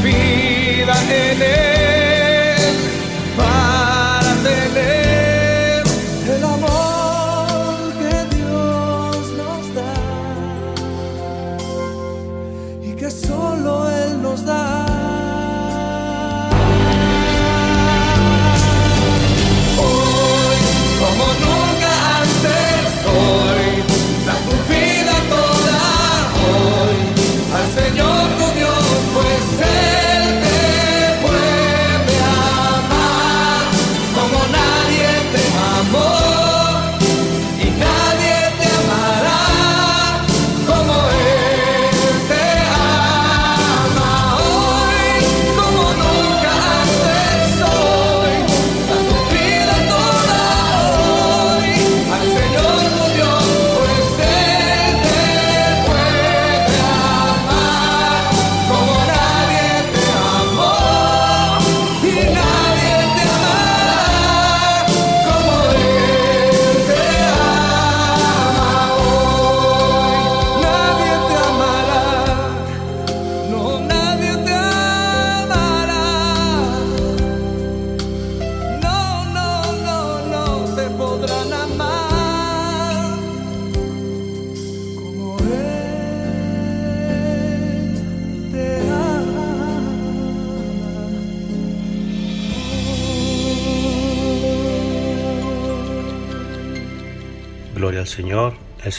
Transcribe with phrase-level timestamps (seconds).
[0.00, 0.12] Señor.
[1.10, 1.71] El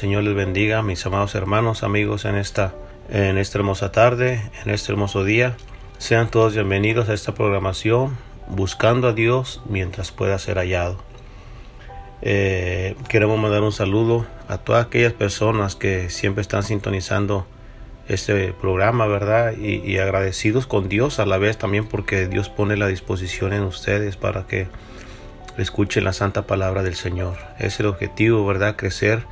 [0.03, 2.75] Señor les bendiga, mis amados hermanos, amigos, en esta,
[3.09, 5.55] en esta hermosa tarde, en este hermoso día.
[5.97, 8.17] Sean todos bienvenidos a esta programación,
[8.49, 10.97] buscando a Dios mientras pueda ser hallado.
[12.21, 17.47] Eh, queremos mandar un saludo a todas aquellas personas que siempre están sintonizando
[18.09, 19.53] este programa, ¿verdad?
[19.57, 23.63] Y, y, agradecidos con Dios a la vez también porque Dios pone la disposición en
[23.63, 24.67] ustedes para que
[25.57, 27.37] escuchen la santa palabra del Señor.
[27.57, 28.75] Es el objetivo, ¿verdad?
[28.75, 29.23] Crecer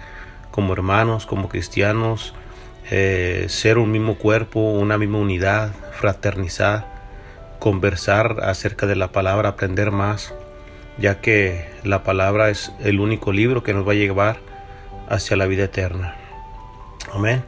[0.51, 2.33] como hermanos, como cristianos,
[2.89, 6.85] eh, ser un mismo cuerpo, una misma unidad, fraternizar,
[7.59, 10.33] conversar acerca de la palabra, aprender más,
[10.97, 14.39] ya que la palabra es el único libro que nos va a llevar
[15.09, 16.15] hacia la vida eterna.
[17.13, 17.43] Amén.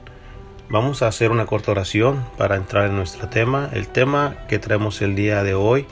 [0.70, 3.70] Vamos a hacer una corta oración para entrar en nuestro tema.
[3.74, 5.86] El tema que traemos el día de hoy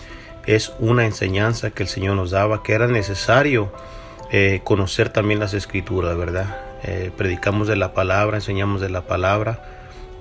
[0.45, 3.71] es una enseñanza que el Señor nos daba, que era necesario
[4.31, 6.70] eh, conocer también las escrituras, ¿verdad?
[6.83, 9.63] Eh, predicamos de la palabra, enseñamos de la palabra,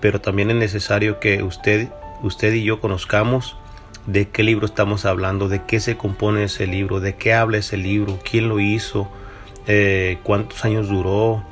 [0.01, 1.89] pero también es necesario que usted,
[2.23, 3.57] usted y yo conozcamos
[4.07, 7.77] de qué libro estamos hablando, de qué se compone ese libro, de qué habla ese
[7.77, 9.11] libro, quién lo hizo,
[9.67, 11.45] eh, cuántos años duró,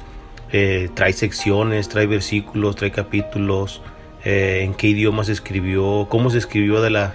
[0.95, 3.83] trae secciones, trae versículos, trae capítulos,
[4.25, 7.15] en qué idioma se escribió, cómo se escribió de la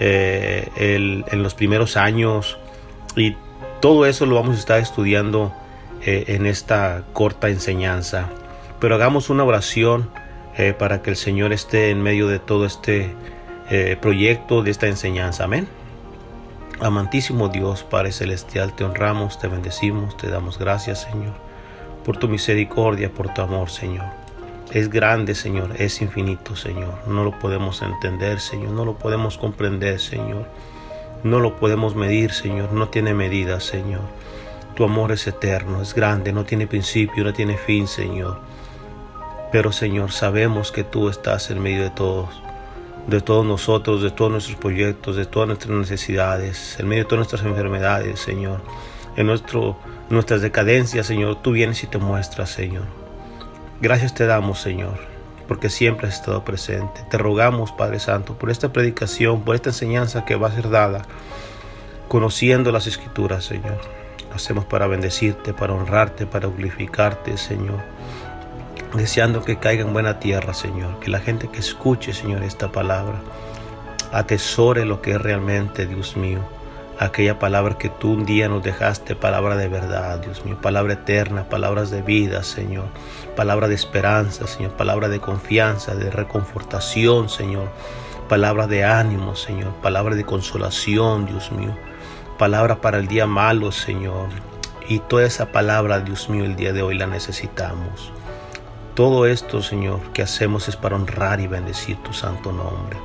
[0.00, 2.58] eh, en los primeros años
[3.14, 3.36] y
[3.80, 5.54] todo eso lo vamos a estar estudiando
[6.06, 8.28] eh, en esta corta enseñanza.
[8.80, 10.10] Pero hagamos una oración
[10.56, 13.14] eh, para que el Señor esté en medio de todo este
[13.70, 15.44] eh, proyecto de esta enseñanza.
[15.44, 15.66] Amén.
[16.80, 21.32] Amantísimo Dios, Padre Celestial, te honramos, te bendecimos, te damos gracias, Señor,
[22.04, 24.04] por tu misericordia, por tu amor, Señor.
[24.72, 26.98] Es grande, Señor, es infinito, Señor.
[27.06, 30.46] No lo podemos entender, Señor, no lo podemos comprender, Señor.
[31.22, 34.02] No lo podemos medir, Señor, no tiene medida, Señor.
[34.74, 38.38] Tu amor es eterno, es grande, no tiene principio, no tiene fin, Señor.
[39.52, 42.44] Pero, Señor, sabemos que tú estás en medio de todos
[43.06, 47.30] de todos nosotros, de todos nuestros proyectos, de todas nuestras necesidades, en medio de todas
[47.30, 48.60] nuestras enfermedades, Señor.
[49.16, 49.76] En nuestro,
[50.10, 52.84] nuestras decadencias, Señor, tú vienes y te muestras, Señor.
[53.80, 54.98] Gracias te damos, Señor,
[55.46, 57.02] porque siempre has estado presente.
[57.10, 61.02] Te rogamos, Padre Santo, por esta predicación, por esta enseñanza que va a ser dada,
[62.08, 64.03] conociendo las Escrituras, Señor.
[64.34, 67.80] Hacemos para bendecirte, para honrarte, para glorificarte, Señor.
[68.94, 73.20] Deseando que caiga en buena tierra, Señor, que la gente que escuche, Señor, esta palabra,
[74.12, 76.40] atesore lo que es realmente, Dios mío,
[76.98, 81.48] aquella palabra que tú un día nos dejaste, palabra de verdad, Dios mío, palabra eterna,
[81.48, 82.86] palabras de vida, Señor,
[83.36, 87.68] palabra de esperanza, Señor, palabra de confianza, de reconfortación, Señor,
[88.28, 91.74] palabra de ánimo, Señor, palabra de consolación, Dios mío,
[92.36, 94.28] palabra para el día malo, Señor.
[94.88, 98.12] Y toda esa palabra, Dios mío, el día de hoy la necesitamos.
[98.94, 102.96] Todo esto, Señor, que hacemos es para honrar y bendecir tu santo nombre.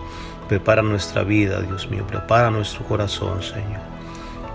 [0.47, 3.81] Prepara nuestra vida, Dios mío, prepara nuestro corazón, Señor.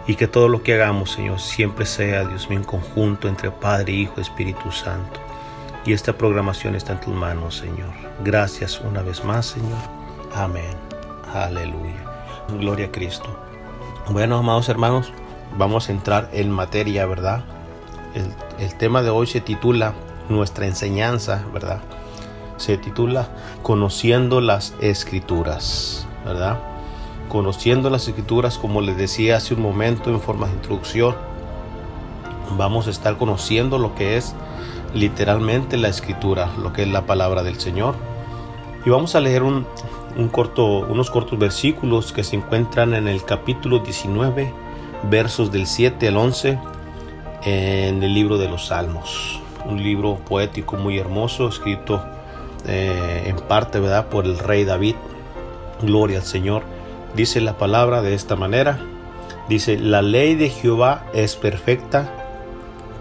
[0.06, 3.92] Y que todo lo que hagamos, Señor, siempre sea, Dios mío, en conjunto entre Padre,
[3.92, 5.20] Hijo Espíritu Santo.
[5.86, 7.90] Y esta programación está en tus manos, Señor.
[8.22, 9.78] Gracias una vez más, Señor.
[10.34, 10.76] Amén.
[11.32, 12.04] Aleluya.
[12.58, 13.43] Gloria a Cristo.
[14.10, 15.12] Bueno, amados hermanos,
[15.56, 17.42] vamos a entrar en materia, ¿verdad?
[18.14, 18.26] El,
[18.62, 19.94] el tema de hoy se titula
[20.28, 21.80] nuestra enseñanza, ¿verdad?
[22.58, 23.28] Se titula
[23.62, 26.58] Conociendo las Escrituras, ¿verdad?
[27.30, 31.16] Conociendo las Escrituras, como les decía hace un momento en forma de introducción,
[32.58, 34.34] vamos a estar conociendo lo que es
[34.92, 37.94] literalmente la Escritura, lo que es la palabra del Señor.
[38.84, 39.66] Y vamos a leer un,
[40.28, 44.52] corto, unos cortos versículos que se encuentran en el capítulo 19,
[45.10, 46.58] versos del 7 al 11,
[47.42, 52.02] en el libro de los Salmos un libro poético muy hermoso, escrito
[52.66, 54.08] eh, en parte ¿verdad?
[54.08, 54.96] por el rey David.
[55.82, 56.62] Gloria al Señor.
[57.14, 58.78] Dice la palabra de esta manera.
[59.48, 62.10] Dice, la ley de Jehová es perfecta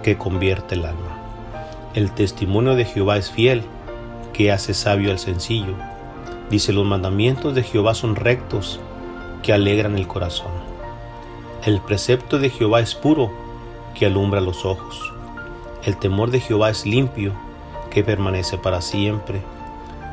[0.02, 1.18] que convierte el alma.
[1.94, 3.64] El testimonio de Jehová es fiel
[4.34, 5.76] que hace sabio al sencillo.
[6.50, 8.80] Dice, los mandamientos de Jehová son rectos
[9.42, 10.52] que alegran el corazón.
[11.66, 13.32] El precepto de Jehová es puro
[13.96, 15.14] que alumbra los ojos.
[15.84, 17.34] El temor de Jehová es limpio,
[17.90, 19.42] que permanece para siempre.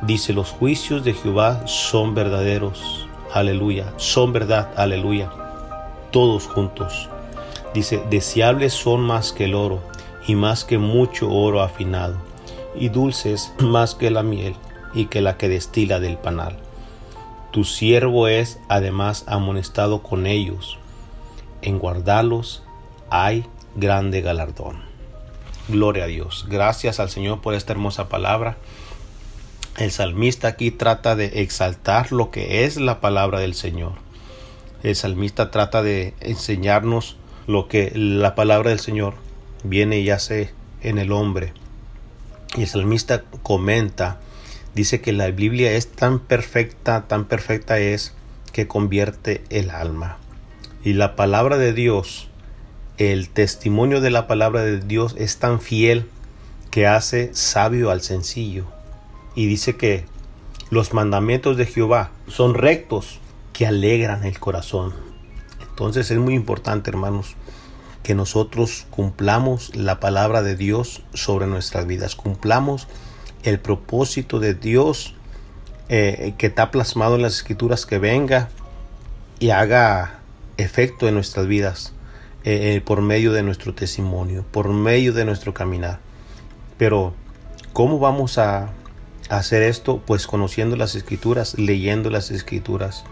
[0.03, 3.09] Dice, los juicios de Jehová son verdaderos.
[3.33, 3.93] Aleluya.
[3.97, 4.71] Son verdad.
[4.77, 5.31] Aleluya.
[6.11, 7.09] Todos juntos.
[7.75, 9.81] Dice, deseables son más que el oro
[10.27, 12.17] y más que mucho oro afinado,
[12.75, 14.55] y dulces más que la miel
[14.95, 16.59] y que la que destila del panal.
[17.53, 20.79] Tu siervo es además amonestado con ellos.
[21.63, 22.63] En guardarlos
[23.11, 23.45] hay
[23.75, 24.83] grande galardón.
[25.69, 26.47] Gloria a Dios.
[26.49, 28.57] Gracias al Señor por esta hermosa palabra.
[29.77, 33.93] El salmista aquí trata de exaltar lo que es la palabra del Señor.
[34.83, 37.17] El salmista trata de enseñarnos
[37.47, 39.15] lo que la palabra del Señor
[39.63, 41.53] viene y hace en el hombre.
[42.57, 44.21] Y el salmista comenta,
[44.75, 48.15] dice que la Biblia es tan perfecta, tan perfecta es
[48.53, 50.19] que convierte el alma.
[50.83, 52.31] Y la palabra de Dios
[53.01, 56.07] el testimonio de la palabra de Dios es tan fiel
[56.71, 58.67] que hace sabio al sencillo.
[59.35, 60.05] Y dice que
[60.69, 63.19] los mandamientos de Jehová son rectos
[63.55, 64.93] que alegran el corazón.
[65.63, 67.37] Entonces es muy importante, hermanos,
[68.03, 72.87] que nosotros cumplamos la palabra de Dios sobre nuestras vidas, cumplamos
[73.43, 75.15] el propósito de Dios
[75.89, 78.49] eh, que está plasmado en las escrituras, que venga
[79.41, 80.21] y haga
[80.57, 81.95] efecto en nuestras vidas.
[82.45, 85.99] Eh, eh, por medio de nuestro testimonio, por medio de nuestro caminar.
[86.79, 87.13] Pero,
[87.75, 88.71] ¿cómo vamos a
[89.29, 90.01] hacer esto?
[90.07, 93.05] Pues conociendo las escrituras, leyendo las escrituras,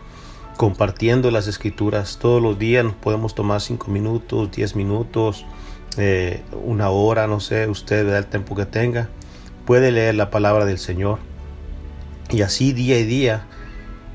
[0.56, 2.18] compartiendo las escrituras.
[2.18, 5.44] Todos los días nos podemos tomar cinco minutos, diez minutos,
[6.64, 9.10] una hora, no sé, usted da el tiempo que tenga.
[9.68, 11.18] Puede leer la palabra del Señor.
[12.30, 13.44] Y así día y día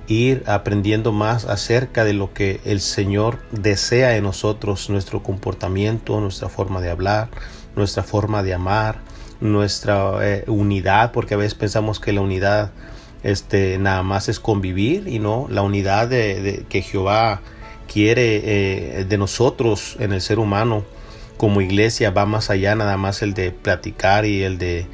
[0.08, 6.50] ir aprendiendo más acerca de lo que el Señor desea en nosotros, nuestro comportamiento, nuestra
[6.50, 7.30] forma de hablar,
[7.76, 9.02] nuestra forma de amar,
[9.42, 12.72] nuestra eh, unidad, porque a veces pensamos que la unidad
[13.22, 17.42] este, nada más es convivir y no la unidad de, que Jehová
[17.88, 18.42] quiere
[19.02, 20.84] eh, de nosotros en el ser humano
[21.38, 24.88] como iglesia va más allá nada más el de platicar y el de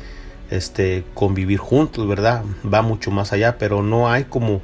[0.49, 2.43] este convivir juntos, ¿verdad?
[2.71, 4.61] Va mucho más allá, pero no hay como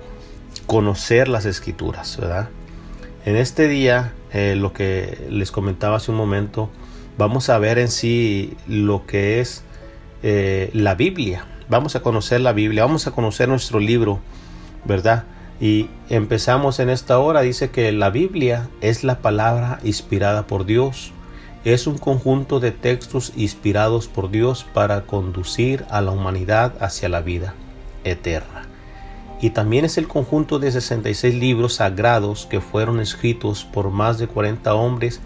[0.66, 2.50] conocer las escrituras, ¿verdad?
[3.26, 6.70] En este día, eh, lo que les comentaba hace un momento,
[7.18, 9.64] vamos a ver en sí lo que es
[10.24, 11.46] eh, la Biblia.
[11.68, 14.20] Vamos a conocer la Biblia, vamos a conocer nuestro libro,
[14.86, 15.24] ¿verdad?
[15.60, 21.12] Y empezamos en esta hora, dice que la Biblia es la palabra inspirada por Dios
[21.66, 27.22] es un conjunto de textos inspirados por Dios para conducir a la humanidad hacia la
[27.22, 27.56] vida
[28.04, 28.68] eterna.
[29.42, 34.28] Y también es el conjunto de 66 libros sagrados que fueron escritos por más de
[34.28, 35.22] 40 hombres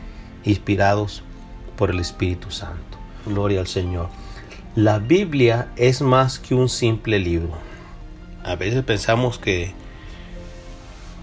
[0.46, 1.24] inspirados
[1.76, 2.98] por el Espíritu Santo.
[3.26, 4.08] Gloria al Señor.
[4.76, 7.52] La Biblia es más que un simple libro.
[8.46, 9.74] A veces pensamos que,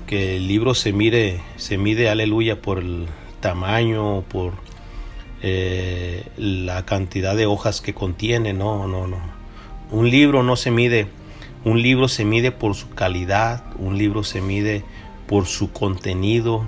[0.06, 3.06] que el libro se mide, se mide, aleluya, por el
[3.40, 4.65] tamaño, por
[5.42, 9.18] eh, la cantidad de hojas que contiene, no, no, no.
[9.90, 11.06] Un libro no se mide,
[11.64, 14.84] un libro se mide por su calidad, un libro se mide
[15.26, 16.66] por su contenido,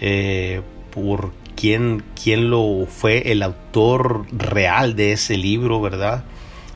[0.00, 6.24] eh, por quién, quién lo fue el autor real de ese libro, ¿verdad?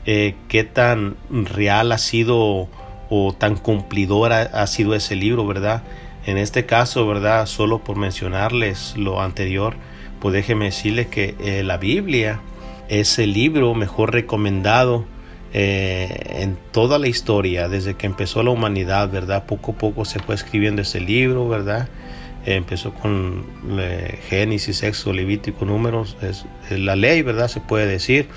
[0.05, 2.67] Eh, qué tan real ha sido
[3.09, 5.83] o tan cumplidor ha, sido ese libro, ¿verdad?
[6.25, 7.45] En este caso, ¿verdad?
[7.47, 9.75] Solo por mencionarles lo anterior,
[10.19, 12.41] pues déjeme decirle que eh, la Biblia
[12.89, 15.05] es el libro mejor recomendado
[15.53, 19.45] eh, en toda la historia, desde que empezó la humanidad, ¿verdad?
[19.45, 21.89] Poco a poco se fue escribiendo ese libro, ¿verdad?
[22.45, 23.45] empezó con
[24.29, 27.47] Génesis, Éxodo, Levítico, Números, es, la ley, ¿verdad?
[27.47, 28.27] Se puede decir,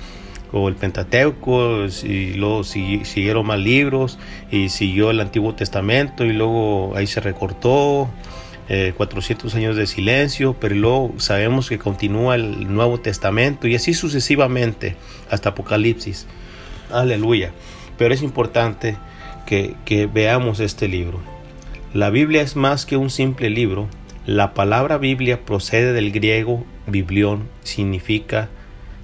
[0.53, 4.19] o el Pentateuco, y luego siguieron más libros,
[4.51, 8.11] y siguió el Antiguo Testamento, y luego ahí se recortó,
[8.97, 13.95] 400 eh, años de silencio, pero luego sabemos que continúa el Nuevo Testamento y así
[13.95, 14.97] sucesivamente
[15.31, 16.27] hasta Apocalipsis.
[16.91, 17.53] Aleluya.
[17.99, 18.97] Pero es importante
[19.47, 21.21] que, que veamos este libro.
[21.93, 23.89] La Biblia es más que un simple libro.
[24.25, 28.49] La palabra Biblia procede del griego biblión, significa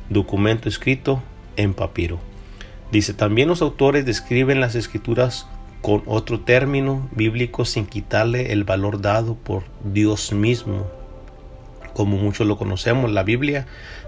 [0.08, 1.22] documento escrito
[1.56, 2.18] en papiro.
[2.90, 5.46] Dice, también los autores describen las escrituras
[5.82, 10.86] con otro término bíblico sin quitarle el valor dado por Dios mismo.
[11.94, 13.66] Como muchos lo conocemos, la Biblia,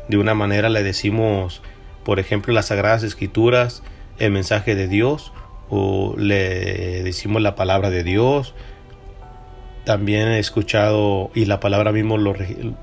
[0.09, 1.63] de una manera le decimos,
[2.05, 3.83] por ejemplo, las Sagradas Escrituras,
[4.19, 5.33] el mensaje de Dios,
[5.69, 8.55] o le decimos la palabra de Dios.
[9.85, 12.35] También he escuchado, y la palabra mismo lo,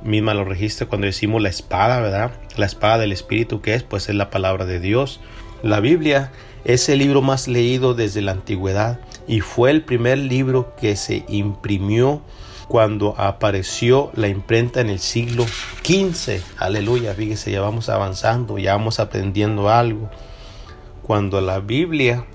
[0.03, 2.31] misma lo registra cuando decimos la espada, ¿verdad?
[2.55, 3.83] La espada del Espíritu, que es?
[3.83, 5.19] Pues es la palabra de Dios.
[5.63, 6.31] La Biblia
[6.65, 11.25] es el libro más leído desde la antigüedad y fue el primer libro que se
[11.27, 12.21] imprimió
[12.67, 15.45] cuando apareció la imprenta en el siglo
[15.83, 16.41] XV.
[16.57, 20.09] Aleluya, fíjese, ya vamos avanzando, ya vamos aprendiendo algo.
[21.01, 22.25] Cuando la Biblia,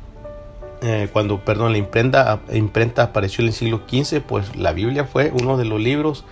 [0.80, 5.30] eh, cuando, perdón, la imprenta, imprenta apareció en el siglo XV, pues la Biblia fue
[5.34, 6.24] uno de los libros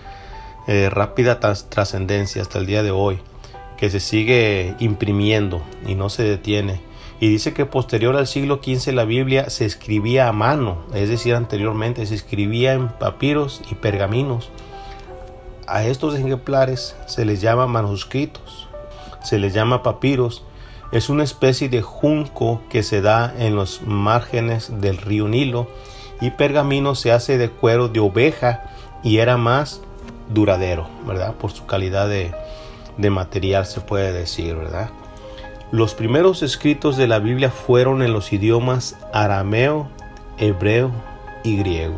[0.67, 3.19] eh, rápida trascendencia hasta el día de hoy,
[3.77, 6.90] que se sigue imprimiendo y no se detiene
[7.21, 11.35] y dice que posterior al siglo XV la Biblia se escribía a mano, es decir,
[11.35, 14.49] anteriormente se escribía en papiros y pergaminos.
[15.67, 18.67] A estos ejemplares se les llama manuscritos,
[19.23, 20.43] se les llama papiros.
[20.91, 25.67] Es una especie de junco que se da en los márgenes del río Nilo
[26.21, 28.63] y pergamino se hace de cuero de oveja
[29.03, 29.81] y era más
[30.33, 31.35] duradero, ¿verdad?
[31.35, 32.33] Por su calidad de,
[32.97, 34.89] de material se puede decir, ¿verdad?
[35.71, 39.87] Los primeros escritos de la Biblia fueron en los idiomas arameo,
[40.37, 40.91] hebreo
[41.45, 41.95] y griego,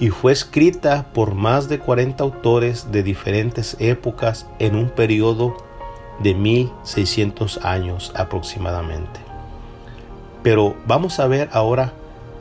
[0.00, 5.56] y fue escrita por más de 40 autores de diferentes épocas en un periodo
[6.18, 9.20] de 1600 años aproximadamente.
[10.42, 11.92] Pero vamos a ver ahora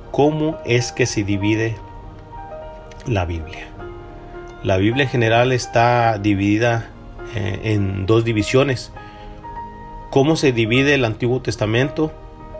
[0.09, 1.77] cómo es que se divide
[3.05, 3.67] la Biblia.
[4.63, 6.89] La Biblia en general está dividida
[7.35, 8.91] eh, en dos divisiones
[10.09, 12.13] ¿Cómo se divide el Antiguo Testamento?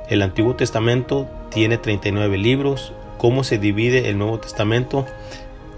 [0.10, 2.92] El Antiguo Testamento tiene 39 libros.
[3.18, 5.06] ¿Cómo se divide el Nuevo Testamento?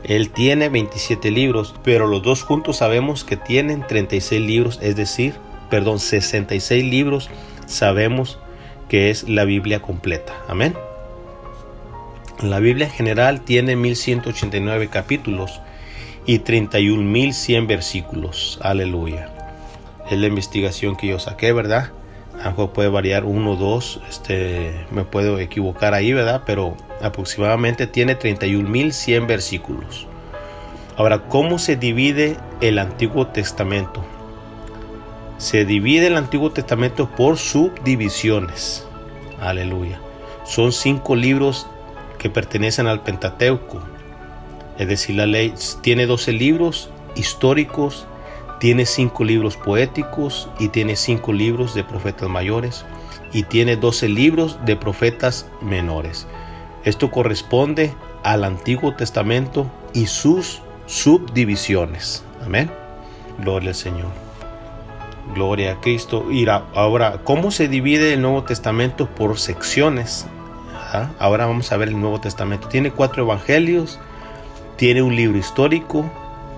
[0.03, 5.35] Él tiene 27 libros, pero los dos juntos sabemos que tienen 36 libros, es decir,
[5.69, 7.29] perdón, 66 libros.
[7.67, 8.39] Sabemos
[8.87, 10.33] que es la Biblia completa.
[10.47, 10.73] Amén.
[12.41, 15.61] La Biblia general tiene 1189 capítulos
[16.25, 18.57] y 31100 versículos.
[18.63, 19.38] Aleluya
[20.09, 21.91] es la investigación que yo saqué, ¿verdad?
[22.41, 26.43] A puede variar uno o dos, este, me puedo equivocar ahí, ¿verdad?
[26.45, 30.07] Pero aproximadamente tiene 31.100 versículos.
[30.95, 34.03] Ahora, ¿cómo se divide el Antiguo Testamento?
[35.37, 38.85] Se divide el Antiguo Testamento por subdivisiones.
[39.39, 39.99] Aleluya.
[40.45, 41.67] Son cinco libros
[42.17, 43.81] que pertenecen al Pentateuco.
[44.77, 48.07] Es decir, la ley tiene 12 libros históricos,
[48.59, 52.85] tiene cinco libros poéticos y tiene cinco libros de profetas mayores
[53.31, 56.27] y tiene 12 libros de profetas menores.
[56.83, 62.23] Esto corresponde al Antiguo Testamento y sus subdivisiones.
[62.43, 62.69] Amén.
[63.39, 64.09] Gloria al Señor.
[65.33, 66.31] Gloria a Cristo.
[66.31, 70.25] Y ahora, ¿cómo se divide el Nuevo Testamento por secciones?
[71.19, 72.67] Ahora vamos a ver el Nuevo Testamento.
[72.67, 73.99] Tiene cuatro evangelios,
[74.75, 76.09] tiene un libro histórico,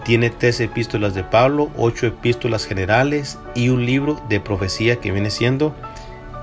[0.03, 5.29] tiene tres epístolas de Pablo, ocho epístolas generales y un libro de profecía que viene
[5.29, 5.75] siendo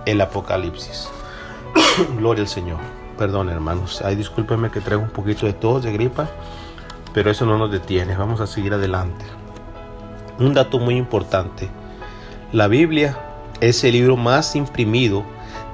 [0.06, 1.08] el Apocalipsis.
[2.18, 2.78] Gloria al Señor.
[3.16, 4.00] Perdón, hermanos.
[4.04, 6.30] Ay, discúlpenme que traigo un poquito de tos, de gripa,
[7.12, 8.16] pero eso no nos detiene.
[8.16, 9.24] Vamos a seguir adelante.
[10.38, 11.68] Un dato muy importante.
[12.52, 13.18] La Biblia
[13.60, 15.24] es el libro más imprimido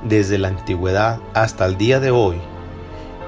[0.03, 2.41] desde la antigüedad hasta el día de hoy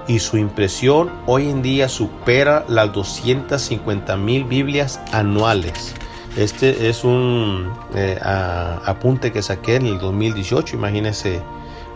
[0.08, 5.94] y su impresión hoy en día supera las 250 mil Biblias anuales.
[6.36, 11.40] Este es un eh, apunte que saqué en el 2018, imagínense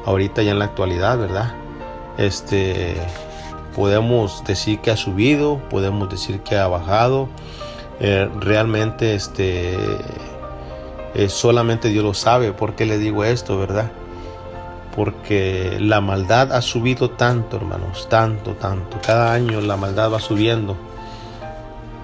[0.06, 1.52] ahorita ya en la actualidad, ¿verdad?
[2.16, 2.96] Este,
[3.74, 7.28] podemos decir que ha subido, podemos decir que ha bajado.
[8.00, 9.76] Eh, realmente este,
[11.14, 12.52] eh, solamente Dios lo sabe.
[12.52, 13.90] ¿Por qué le digo esto, verdad?
[15.00, 18.98] Porque la maldad ha subido tanto, hermanos, tanto, tanto.
[19.02, 20.76] Cada año la maldad va subiendo.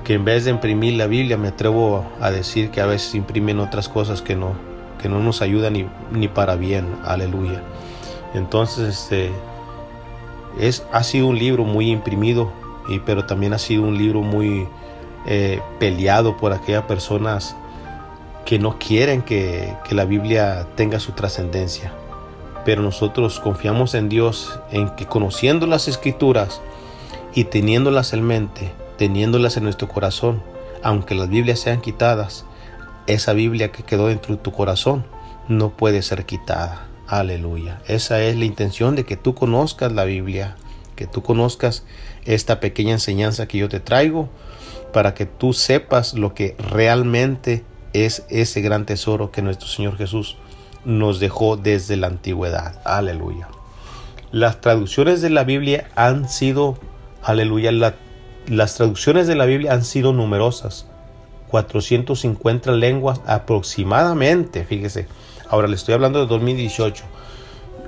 [0.02, 3.60] Que en vez de imprimir la Biblia, me atrevo a decir que a veces imprimen
[3.60, 4.54] otras cosas que no,
[4.98, 6.86] que no nos ayudan ni, ni para bien.
[7.04, 7.60] Aleluya.
[8.32, 9.30] Entonces, este,
[10.58, 12.50] es, ha sido un libro muy imprimido,
[12.88, 14.66] y, pero también ha sido un libro muy
[15.26, 17.56] eh, peleado por aquellas personas
[18.47, 21.92] que no quieren que, que la Biblia tenga su trascendencia
[22.66, 26.60] pero nosotros confiamos en Dios, en que conociendo las escrituras
[27.32, 30.42] y teniéndolas en mente, teniéndolas en nuestro corazón,
[30.82, 32.44] aunque las Biblias sean quitadas,
[33.06, 35.06] esa Biblia que quedó dentro de tu corazón
[35.46, 36.88] no puede ser quitada.
[37.06, 37.80] Aleluya.
[37.86, 40.56] Esa es la intención de que tú conozcas la Biblia,
[40.96, 41.84] que tú conozcas
[42.24, 44.28] esta pequeña enseñanza que yo te traigo,
[44.92, 50.36] para que tú sepas lo que realmente es ese gran tesoro que nuestro Señor Jesús
[50.86, 52.80] nos dejó desde la antigüedad.
[52.84, 53.49] Aleluya.
[54.30, 56.78] Las traducciones de la Biblia han sido,
[57.22, 60.86] aleluya, las traducciones de la Biblia han sido numerosas.
[61.49, 65.06] 450 lenguas aproximadamente, fíjese.
[65.49, 67.04] Ahora le estoy hablando de 2018.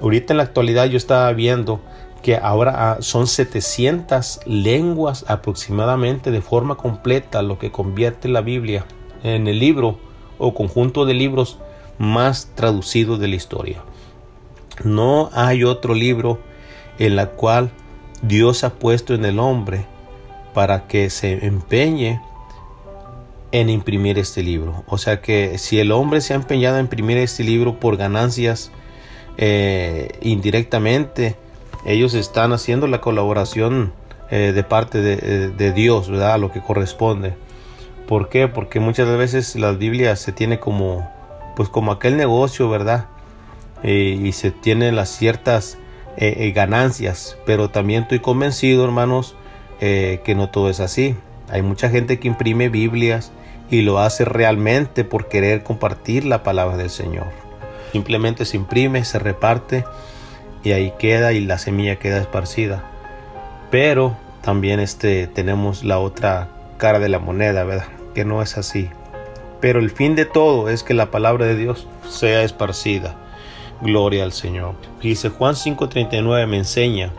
[0.02, 1.80] Ahorita en la actualidad yo estaba viendo
[2.22, 8.84] que ahora ah, son 700 lenguas aproximadamente de forma completa, lo que convierte la Biblia
[9.22, 9.98] en el libro
[10.38, 11.58] o conjunto de libros
[11.98, 13.82] más traducido de la historia.
[14.84, 16.38] No hay otro libro
[16.98, 17.70] en la cual
[18.22, 19.86] Dios ha puesto en el hombre
[20.54, 22.20] para que se empeñe
[23.52, 24.84] en imprimir este libro.
[24.86, 28.70] O sea que si el hombre se ha empeñado en imprimir este libro por ganancias
[29.36, 31.36] eh, indirectamente,
[31.84, 33.92] ellos están haciendo la colaboración
[34.30, 36.34] eh, de parte de, de, Dios, ¿verdad?
[36.34, 37.34] A lo que corresponde.
[38.06, 38.48] ¿Por qué?
[38.48, 41.08] Porque muchas veces las Biblias se tiene como
[41.58, 43.06] pues como aquel negocio, ¿verdad?
[43.82, 45.76] Eh, y se tienen las ciertas
[46.16, 49.34] eh, eh, ganancias, pero también estoy convencido, hermanos,
[49.80, 51.16] que no todo es así.
[51.50, 53.32] Hay mucha gente que imprime Biblias
[53.70, 57.26] y lo hace realmente por querer compartir la palabra del Señor.
[57.90, 59.84] Simplemente se imprime, se reparte
[60.62, 62.84] y ahí queda y la semilla queda esparcida.
[63.72, 67.88] Pero también este, tenemos la otra cara de la moneda, ¿verdad?
[68.14, 68.90] Que no es así.
[69.60, 73.16] Pero el fin de todo es que la palabra de Dios sea esparcida.
[73.80, 74.74] Gloria al Señor.
[75.00, 77.12] Dice Juan 5:39 me enseña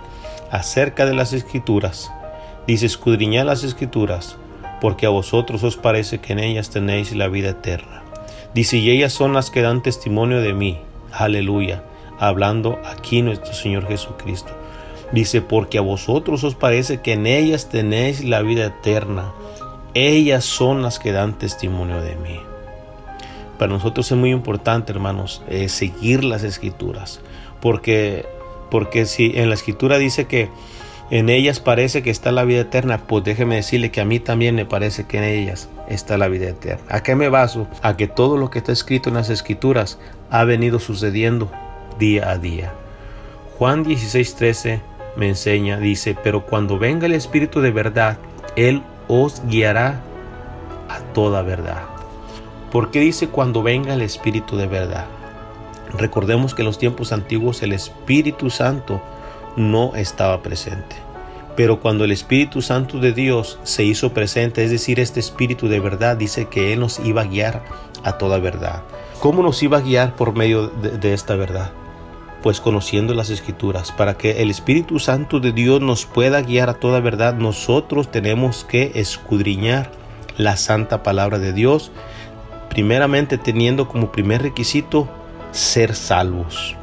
[0.51, 2.11] acerca de las escrituras.
[2.67, 4.37] Dice, escudriñad las escrituras,
[4.79, 8.03] porque a vosotros os parece que en ellas tenéis la vida eterna.
[8.53, 10.79] Dice, y ellas son las que dan testimonio de mí.
[11.11, 11.83] Aleluya.
[12.19, 14.51] Hablando aquí nuestro Señor Jesucristo.
[15.11, 19.31] Dice, porque a vosotros os parece que en ellas tenéis la vida eterna
[20.07, 22.39] ellas son las que dan testimonio de mí.
[23.57, 27.19] Para nosotros es muy importante, hermanos, eh, seguir las escrituras,
[27.59, 28.25] porque,
[28.71, 30.49] porque si en la escritura dice que
[31.11, 34.55] en ellas parece que está la vida eterna, pues déjeme decirle que a mí también
[34.55, 36.83] me parece que en ellas está la vida eterna.
[36.87, 37.67] ¿A qué me baso?
[37.81, 41.51] A que todo lo que está escrito en las escrituras ha venido sucediendo
[41.97, 42.71] día a día.
[43.57, 44.81] Juan 16:13
[45.15, 48.17] me enseña, dice, pero cuando venga el Espíritu de verdad,
[48.55, 50.01] Él os guiará
[50.87, 51.83] a toda verdad.
[52.71, 55.07] ¿Por qué dice cuando venga el Espíritu de verdad?
[55.97, 59.01] Recordemos que en los tiempos antiguos el Espíritu Santo
[59.57, 60.95] no estaba presente.
[61.55, 65.79] Pero cuando el Espíritu Santo de Dios se hizo presente, es decir, este Espíritu de
[65.79, 67.63] verdad, dice que Él nos iba a guiar
[68.03, 68.83] a toda verdad.
[69.19, 71.71] ¿Cómo nos iba a guiar por medio de, esta verdad?
[72.41, 73.91] Pues conociendo las escrituras.
[73.91, 78.63] Para que el Espíritu Santo de Dios nos pueda guiar a toda verdad, nosotros tenemos
[78.63, 79.91] que escudriñar
[80.37, 81.91] la santa palabra de Dios,
[82.69, 85.09] primeramente teniendo como primer requisito
[85.51, 86.75] ser salvos.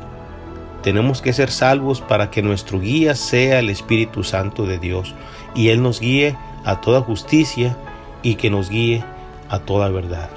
[0.82, 5.14] Tenemos que ser salvos para que nuestro guía sea el Espíritu Santo de Dios
[5.54, 7.76] y Él nos guíe a toda justicia
[8.22, 9.02] y que nos guíe
[9.48, 10.35] a toda verdad.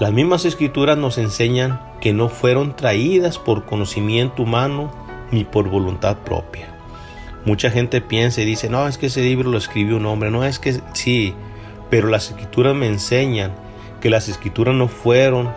[0.00, 4.92] Las mismas escrituras nos enseñan que no fueron traídas por conocimiento humano
[5.32, 6.68] ni por voluntad propia.
[7.44, 10.44] Mucha gente piensa y dice, no, es que ese libro lo escribió un hombre, no
[10.44, 11.34] es que sí,
[11.90, 13.52] pero las escrituras me enseñan
[14.00, 15.50] que las escrituras no fueron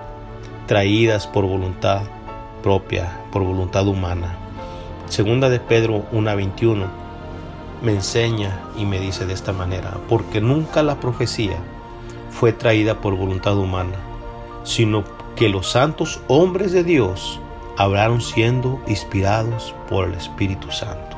[0.66, 2.02] traídas por voluntad
[2.64, 4.38] propia, por voluntad humana.
[5.08, 6.88] Segunda de Pedro 1.21
[7.84, 11.58] me enseña y me dice de esta manera, porque nunca la profecía
[12.32, 13.98] fue traída por voluntad humana,
[14.64, 15.04] sino
[15.36, 17.40] que los santos hombres de Dios
[17.78, 21.18] hablaron siendo inspirados por el Espíritu Santo.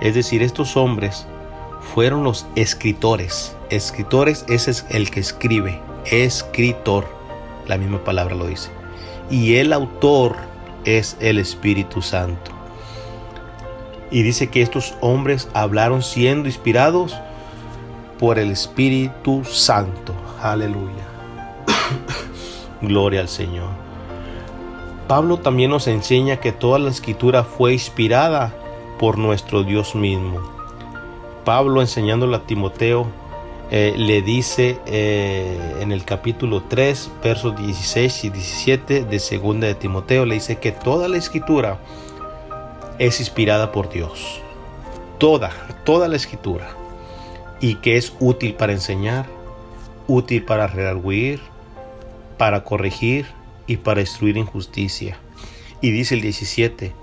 [0.00, 1.26] Es decir, estos hombres
[1.94, 3.56] fueron los escritores.
[3.70, 7.06] Escritores ese es el que escribe, escritor,
[7.66, 8.70] la misma palabra lo dice.
[9.30, 10.36] Y el autor
[10.84, 12.50] es el Espíritu Santo.
[14.10, 17.16] Y dice que estos hombres hablaron siendo inspirados
[18.18, 20.14] por el Espíritu Santo.
[20.42, 21.09] Aleluya.
[22.82, 23.68] Gloria al Señor.
[25.08, 28.54] Pablo también nos enseña que toda la escritura fue inspirada
[28.98, 30.40] por nuestro Dios mismo.
[31.44, 33.06] Pablo enseñándole a Timoteo
[33.72, 39.76] eh, le dice eh, en el capítulo 3, versos 16 y 17 de segunda de
[39.76, 41.78] Timoteo, le dice que toda la escritura
[42.98, 44.40] es inspirada por Dios.
[45.18, 45.50] Toda,
[45.84, 46.68] toda la escritura.
[47.60, 49.26] Y que es útil para enseñar,
[50.08, 51.40] útil para redarguir,
[52.40, 53.26] para corregir
[53.66, 55.18] y para instruir injusticia.
[55.82, 56.94] Y dice el 17,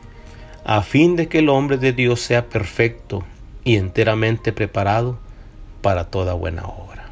[0.66, 3.24] a fin de que el hombre de Dios sea perfecto
[3.64, 5.20] y enteramente preparado
[5.84, 7.12] para toda buena obra.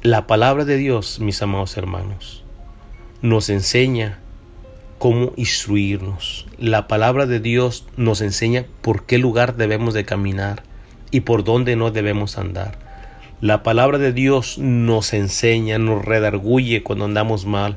[0.00, 2.42] La palabra de Dios, mis amados hermanos,
[3.20, 4.20] nos enseña
[4.96, 6.46] cómo instruirnos.
[6.56, 10.62] La palabra de Dios nos enseña por qué lugar debemos de caminar
[11.10, 12.83] y por dónde no debemos andar.
[13.44, 17.76] La palabra de Dios nos enseña, nos redarguye cuando andamos mal,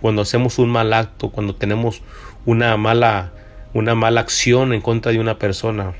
[0.00, 2.02] cuando hacemos un mal acto, cuando tenemos
[2.46, 3.32] una mala
[3.74, 5.94] una mala acción en contra de una persona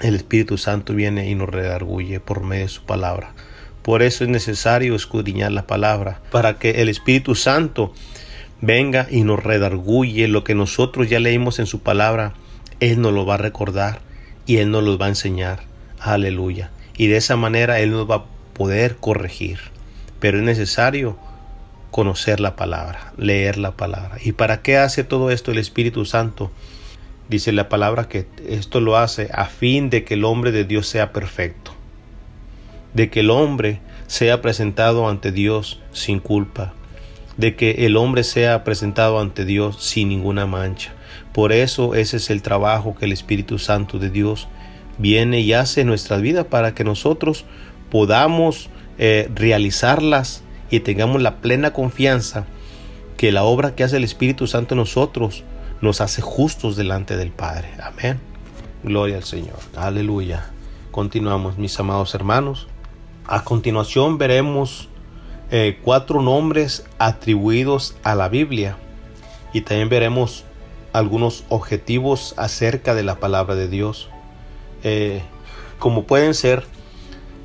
[0.00, 3.34] el Espíritu Santo viene y nos redarguye por medio de su palabra.
[3.82, 7.92] Por eso es necesario escudriñar la palabra, para que el Espíritu Santo
[8.62, 12.32] venga y nos redarguye lo que nosotros ya leímos en su palabra.
[12.80, 14.00] Él nos lo va a recordar
[14.46, 15.64] y Él nos lo va a enseñar.
[16.00, 16.70] Aleluya.
[17.02, 19.58] Y de esa manera Él nos va a poder corregir.
[20.20, 21.18] Pero es necesario
[21.90, 24.18] conocer la palabra, leer la palabra.
[24.22, 26.52] ¿Y para qué hace todo esto el Espíritu Santo?
[27.28, 30.86] Dice la palabra que esto lo hace a fin de que el hombre de Dios
[30.86, 31.72] sea perfecto,
[32.94, 36.72] de que el hombre sea presentado ante Dios sin culpa,
[37.36, 40.92] de que el hombre sea presentado ante Dios sin ninguna mancha.
[41.32, 44.46] Por eso ese es el trabajo que el Espíritu Santo de Dios
[45.02, 47.44] viene y hace en nuestra vida para que nosotros
[47.90, 52.46] podamos eh, realizarlas y tengamos la plena confianza
[53.18, 55.44] que la obra que hace el Espíritu Santo en nosotros
[55.82, 57.68] nos hace justos delante del Padre.
[57.82, 58.18] Amén.
[58.82, 59.58] Gloria al Señor.
[59.76, 60.50] Aleluya.
[60.90, 62.68] Continuamos, mis amados hermanos.
[63.26, 64.88] A continuación veremos
[65.50, 68.76] eh, cuatro nombres atribuidos a la Biblia
[69.52, 70.44] y también veremos
[70.92, 74.08] algunos objetivos acerca de la palabra de Dios.
[74.82, 75.22] Eh,
[75.78, 76.64] como pueden ser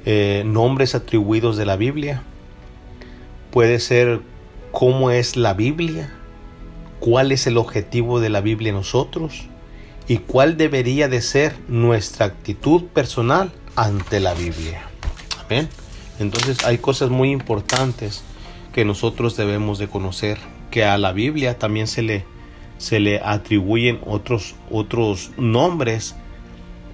[0.06, 2.24] eh, nombres atribuidos de la Biblia,
[3.52, 4.22] puede ser
[4.72, 6.14] cómo es la Biblia,
[7.00, 9.48] cuál es el objetivo de la Biblia en nosotros
[10.08, 14.82] y cuál debería de ser nuestra actitud personal ante la Biblia.
[15.46, 15.68] Amén.
[16.20, 18.24] Entonces hay cosas muy importantes
[18.74, 20.38] que nosotros debemos de conocer,
[20.72, 22.26] que a la Biblia también se le,
[22.78, 26.16] se le atribuyen otros, otros nombres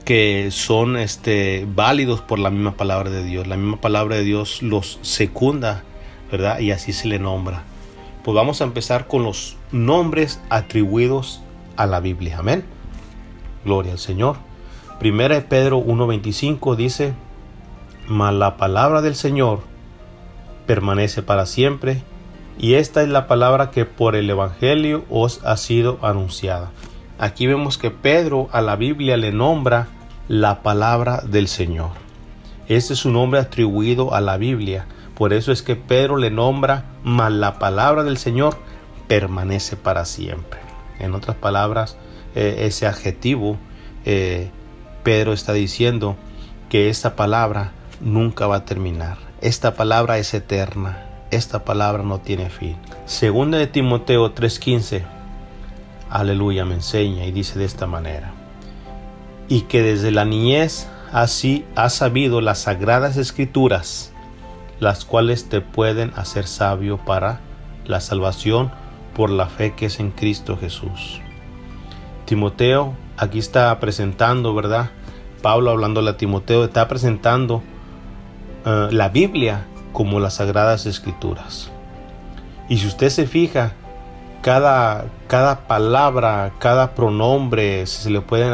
[0.06, 3.48] que son este, válidos por la misma palabra de Dios.
[3.48, 5.84] La misma palabra de Dios los secunda,
[6.32, 6.60] ¿verdad?
[6.60, 7.64] Y así se le nombra.
[8.24, 11.42] Pues vamos a empezar con los nombres atribuidos
[11.76, 12.40] a la Biblia.
[12.40, 12.64] Amén.
[13.66, 14.38] Gloria al Señor.
[15.00, 17.14] Primera de Pedro 1.25 dice,
[18.08, 19.62] mas la palabra del Señor
[20.66, 22.04] permanece para siempre,
[22.58, 26.72] y esta es la palabra que por el Evangelio os ha sido anunciada.
[27.20, 29.88] Aquí vemos que Pedro a la Biblia le nombra
[30.28, 31.92] la palabra del Señor.
[32.68, 34.86] Este es un nombre atribuido a la Biblia.
[35.16, 38.58] Por eso es que Pedro le nombra, mas la palabra del Señor
[39.08, 40.60] permanece para siempre.
[41.00, 41.98] En otras palabras,
[42.36, 43.58] eh, ese adjetivo,
[44.06, 44.50] eh,
[45.04, 46.16] Pedro está diciendo
[46.70, 49.18] que esta palabra nunca va a terminar.
[49.42, 51.06] Esta palabra es eterna.
[51.30, 52.78] Esta palabra no tiene fin.
[53.06, 55.04] Segunda de Timoteo 3:15.
[56.14, 58.34] Aleluya me enseña y dice de esta manera.
[59.48, 64.14] Y que desde la niñez así has sabido las sagradas escrituras,
[64.80, 67.40] las cuales te pueden hacer sabio para
[67.88, 68.70] la salvación
[69.16, 71.20] por la fe que es en Cristo Jesús.
[72.26, 74.92] Timoteo aquí está presentando, ¿verdad?
[75.42, 77.64] Pablo hablando a Timoteo está presentando
[78.68, 81.72] eh, la Biblia como las sagradas escrituras.
[82.70, 83.74] Y si usted se fija,
[84.44, 88.52] cada, cada palabra, cada pronombre, si se le puede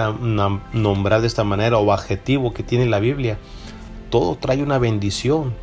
[0.72, 3.40] nombrar de esta manera, o adjetivo que tiene la Biblia,
[4.12, 5.56] todo trae una bendición.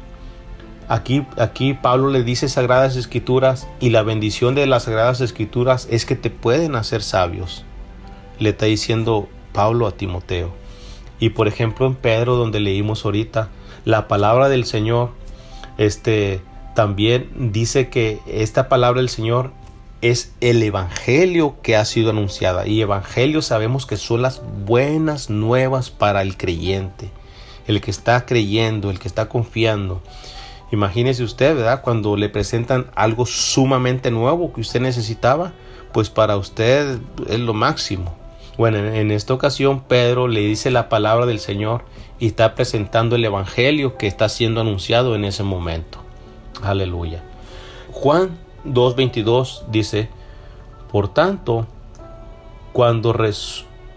[0.88, 6.04] Aquí, aquí Pablo le dice sagradas escrituras y la bendición de las sagradas escrituras es
[6.04, 7.64] que te pueden hacer sabios.
[8.40, 10.50] Le está diciendo Pablo a Timoteo.
[11.20, 13.48] Y por ejemplo en Pedro donde leímos ahorita,
[13.84, 15.10] la palabra del Señor,
[15.78, 16.42] este
[16.74, 19.52] también dice que esta palabra del Señor
[20.10, 25.90] es el evangelio que ha sido anunciada y evangelio sabemos que son las buenas nuevas
[25.90, 27.10] para el creyente,
[27.66, 30.02] el que está creyendo, el que está confiando.
[30.70, 31.82] Imagínese usted, ¿verdad?
[31.82, 35.52] Cuando le presentan algo sumamente nuevo que usted necesitaba,
[35.92, 38.14] pues para usted es lo máximo.
[38.56, 41.84] Bueno, en esta ocasión Pedro le dice la palabra del Señor
[42.18, 45.98] y está presentando el Evangelio que está siendo anunciado en ese momento.
[46.62, 47.22] Aleluya.
[47.92, 50.08] Juan 2.22 dice,
[50.90, 51.66] por tanto,
[52.72, 53.14] cuando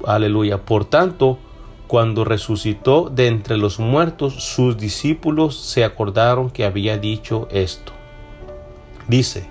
[0.05, 1.37] aleluya, por tanto,
[1.87, 7.93] cuando resucitó de entre los muertos, sus discípulos se acordaron que había dicho esto.
[9.07, 9.47] Dice,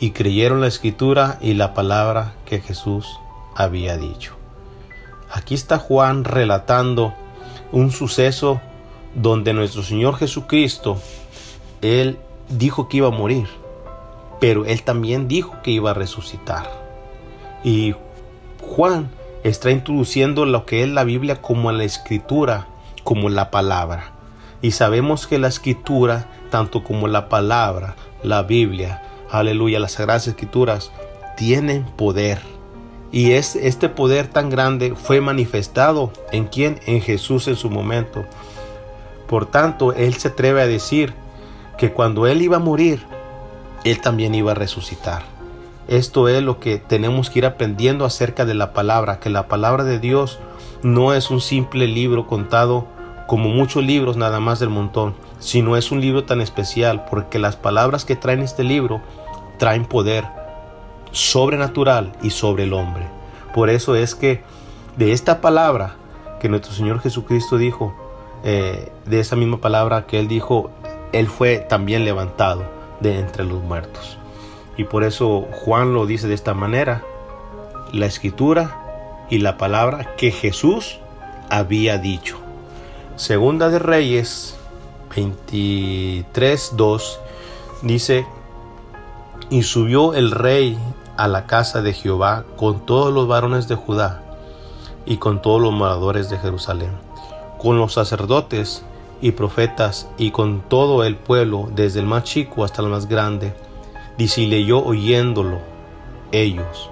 [0.00, 3.06] y creyeron la escritura y la palabra que Jesús
[3.54, 4.34] había dicho.
[5.30, 7.14] Aquí está Juan relatando
[7.70, 8.60] un suceso
[9.14, 10.98] donde nuestro Señor Jesucristo,
[11.80, 13.46] Él dijo que iba a morir,
[14.42, 16.68] pero Él también dijo que iba a resucitar.
[17.62, 17.94] Y
[18.60, 19.08] Juan
[19.44, 22.66] está introduciendo lo que es la Biblia como la escritura,
[23.04, 24.14] como la palabra.
[24.60, 30.90] Y sabemos que la escritura, tanto como la palabra, la Biblia, aleluya, las sagradas escrituras,
[31.36, 32.40] tienen poder
[33.12, 36.80] y es, este poder tan grande fue manifestado en quien?
[36.86, 38.24] En Jesús en su momento.
[39.28, 41.14] Por tanto, Él se atreve a decir
[41.78, 43.06] que cuando Él iba a morir,
[43.84, 45.22] Él también iba a resucitar.
[45.88, 49.82] Esto es lo que tenemos que ir aprendiendo acerca de la palabra, que la palabra
[49.82, 50.38] de Dios
[50.82, 52.86] no es un simple libro contado
[53.26, 57.56] como muchos libros nada más del montón, sino es un libro tan especial porque las
[57.56, 59.00] palabras que traen este libro
[59.58, 60.24] traen poder,
[61.10, 63.08] sobrenatural y sobre el hombre.
[63.52, 64.42] Por eso es que
[64.96, 65.96] de esta palabra
[66.40, 67.94] que nuestro Señor Jesucristo dijo,
[68.44, 70.70] eh, de esa misma palabra que Él dijo,
[71.12, 74.16] Él fue también levantado de entre los muertos.
[74.76, 77.02] Y por eso Juan lo dice de esta manera,
[77.92, 80.98] la escritura y la palabra que Jesús
[81.50, 82.38] había dicho.
[83.16, 84.56] Segunda de Reyes
[85.14, 87.02] 23.2
[87.82, 88.26] dice,
[89.50, 90.78] y subió el rey
[91.16, 94.22] a la casa de Jehová con todos los varones de Judá
[95.04, 96.92] y con todos los moradores de Jerusalén,
[97.58, 98.82] con los sacerdotes
[99.22, 103.54] y profetas y con todo el pueblo, desde el más chico hasta el más grande.
[104.18, 105.60] Dice, y leyó oyéndolo
[106.32, 106.90] ellos.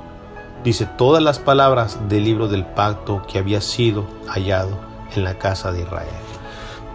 [0.64, 4.78] Dice todas las palabras del libro del pacto que había sido hallado
[5.14, 6.08] en la casa de Israel.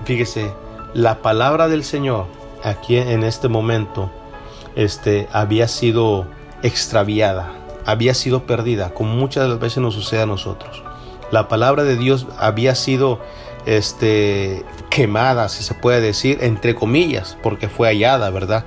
[0.05, 0.51] Fíjese,
[0.93, 2.27] la palabra del Señor
[2.63, 4.09] aquí en este momento
[4.75, 6.25] este, había sido
[6.63, 7.53] extraviada,
[7.85, 10.83] había sido perdida, como muchas de las veces nos sucede a nosotros.
[11.31, 13.19] La palabra de Dios había sido
[13.65, 18.65] este, quemada, si se puede decir, entre comillas, porque fue hallada, ¿verdad?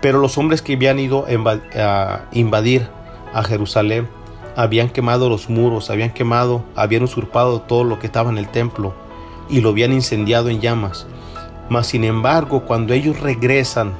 [0.00, 2.88] Pero los hombres que habían ido a invadir
[3.32, 4.08] a Jerusalén
[4.56, 8.92] habían quemado los muros, habían quemado, habían usurpado todo lo que estaba en el templo
[9.48, 11.06] y lo habían incendiado en llamas.
[11.68, 13.94] Mas sin embargo, cuando ellos regresan,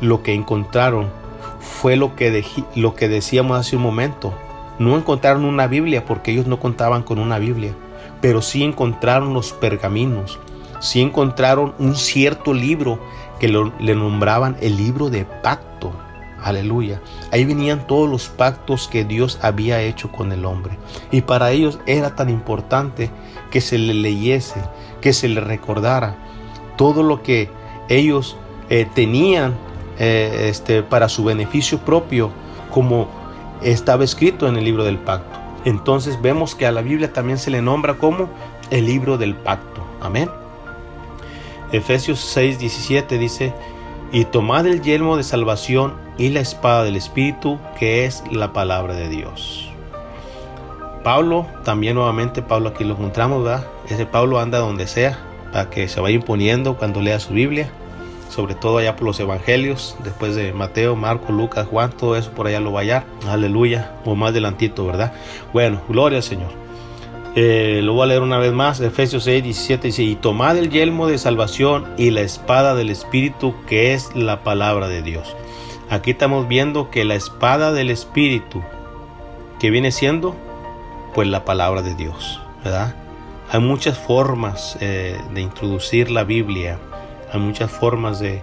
[0.00, 1.08] lo que encontraron
[1.60, 2.44] fue lo que,
[2.74, 4.34] lo que decíamos hace un momento.
[4.78, 7.74] No encontraron una Biblia porque ellos no contaban con una Biblia,
[8.22, 10.38] pero sí encontraron los pergaminos,
[10.80, 12.98] sí encontraron un cierto libro
[13.38, 15.92] que le nombraban el libro de pacto.
[16.42, 17.00] Aleluya.
[17.30, 20.78] Ahí venían todos los pactos que Dios había hecho con el hombre.
[21.10, 23.10] Y para ellos era tan importante
[23.50, 24.60] que se le leyese,
[25.00, 26.16] que se le recordara
[26.76, 27.50] todo lo que
[27.88, 28.36] ellos
[28.70, 29.54] eh, tenían
[29.98, 32.30] eh, este, para su beneficio propio,
[32.70, 33.08] como
[33.62, 35.41] estaba escrito en el libro del pacto.
[35.64, 38.28] Entonces vemos que a la Biblia también se le nombra como
[38.70, 39.84] el libro del pacto.
[40.00, 40.28] Amén.
[41.72, 43.54] Efesios 6, 17 dice,
[44.12, 48.94] y tomad el yelmo de salvación y la espada del Espíritu, que es la palabra
[48.94, 49.70] de Dios.
[51.02, 53.66] Pablo, también nuevamente Pablo aquí lo encontramos, ¿verdad?
[53.88, 55.18] Ese Pablo anda donde sea,
[55.52, 57.72] para que se vaya imponiendo cuando lea su Biblia,
[58.32, 62.46] sobre todo allá por los evangelios, después de Mateo, Marco, Lucas, Juan, todo eso por
[62.46, 65.12] allá lo va a hallar, aleluya, o más adelantito, ¿verdad?
[65.52, 66.50] Bueno, gloria al Señor.
[67.34, 70.70] Eh, lo voy a leer una vez más, Efesios 6, 17 dice, y tomad el
[70.70, 75.36] yelmo de salvación y la espada del Espíritu, que es la palabra de Dios.
[75.90, 78.62] Aquí estamos viendo que la espada del Espíritu,
[79.60, 80.34] que viene siendo,
[81.14, 82.96] pues la palabra de Dios, ¿verdad?
[83.50, 86.78] Hay muchas formas eh, de introducir la Biblia,
[87.32, 88.42] hay muchas formas de,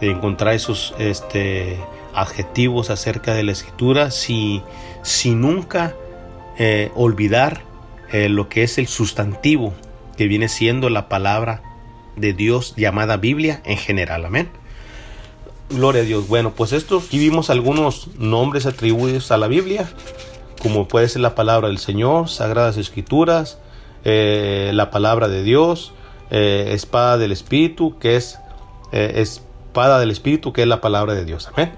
[0.00, 1.78] encontrar esos este,
[2.14, 4.62] adjetivos acerca de la escritura si,
[5.24, 5.94] nunca
[6.58, 7.62] eh, olvidar
[8.12, 9.72] eh, lo que es el sustantivo
[10.16, 11.62] que viene siendo la palabra
[12.16, 14.24] de Dios llamada Biblia en general.
[14.24, 14.50] Amén.
[15.68, 16.28] Gloria a Dios.
[16.28, 19.88] Bueno, pues esto aquí vimos algunos nombres atribuidos a la Biblia,
[20.62, 23.58] como puede ser la palabra del Señor, Sagradas Escrituras,
[24.04, 25.92] eh, la palabra de Dios,
[26.30, 28.38] eh, espada del Espíritu, que es
[28.92, 31.48] espada del Espíritu, que es la palabra de Dios.
[31.52, 31.74] Amén.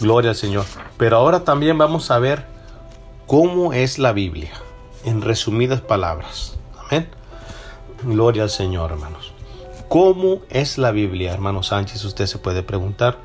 [0.00, 0.64] Gloria al Señor.
[0.96, 2.46] Pero ahora también vamos a ver
[3.32, 4.50] ¿Cómo es la Biblia?
[5.06, 6.58] En resumidas palabras.
[6.78, 7.08] Amén.
[8.02, 9.32] Gloria al Señor, hermanos.
[9.88, 12.04] ¿Cómo es la Biblia, hermano Sánchez?
[12.04, 13.16] Usted se puede preguntar.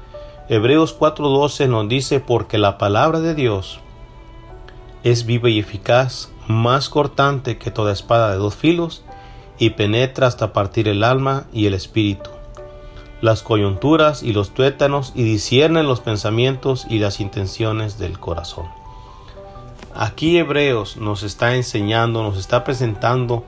[0.47, 3.81] Hebreos 4:12 nos dice, porque la palabra de Dios
[5.03, 9.03] es viva y eficaz, más cortante que toda espada de dos filos,
[9.59, 12.29] y penetra hasta partir el alma y el espíritu,
[13.21, 18.65] las coyunturas y los tuétanos, y discierne los pensamientos y las intenciones del corazón.
[19.95, 23.43] Aquí Hebreos nos está enseñando, nos está presentando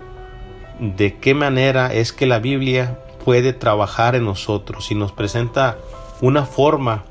[0.80, 5.78] de qué manera es que la Biblia puede trabajar en nosotros y nos presenta
[6.22, 7.04] una forma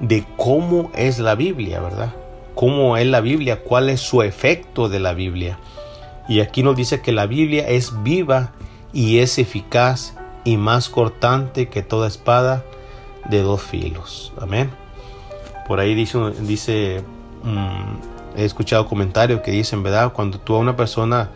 [0.00, 2.14] de cómo es la Biblia, ¿verdad?
[2.54, 3.62] ¿Cómo es la Biblia?
[3.62, 5.58] ¿Cuál es su efecto de la Biblia?
[6.28, 8.52] Y aquí nos dice que la Biblia es viva
[8.92, 12.64] y es eficaz y más cortante que toda espada
[13.28, 14.32] de dos filos.
[14.40, 14.70] Amén.
[15.66, 17.02] Por ahí dice, dice
[17.42, 20.12] mm, He escuchado comentarios que dicen, ¿verdad?
[20.12, 21.30] Cuando tú a una persona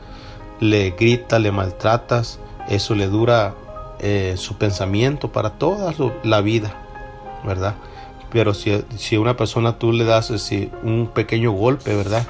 [0.59, 3.55] le gritas, le maltratas, eso le dura
[4.01, 6.75] eh, su pensamiento para toda la vida,
[7.45, 7.77] ¿verdad?
[8.31, 10.31] Pero si, si una persona tú le das
[10.83, 12.27] un pequeño golpe, ¿verdad?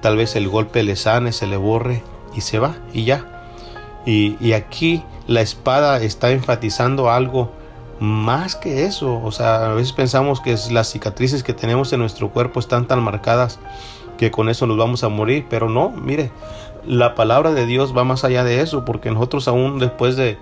[0.00, 2.02] Tal vez el golpe le sane, se le borre
[2.34, 3.24] y se va y ya.
[4.06, 7.50] Y, y aquí la espada está enfatizando algo
[8.00, 9.20] más que eso.
[9.22, 13.02] O sea, a veces pensamos que las cicatrices que tenemos en nuestro cuerpo están tan
[13.02, 13.58] marcadas
[14.18, 16.30] que con eso nos vamos a morir, pero no, mire,
[16.84, 20.38] la palabra de Dios va más allá de eso, porque nosotros aún después de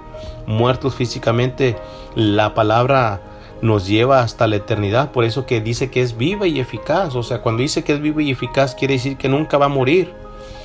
[0.47, 1.77] muertos físicamente,
[2.15, 3.21] la palabra
[3.63, 7.23] nos lleva hasta la eternidad, por eso que dice que es viva y eficaz, o
[7.23, 10.13] sea, cuando dice que es viva y eficaz quiere decir que nunca va a morir,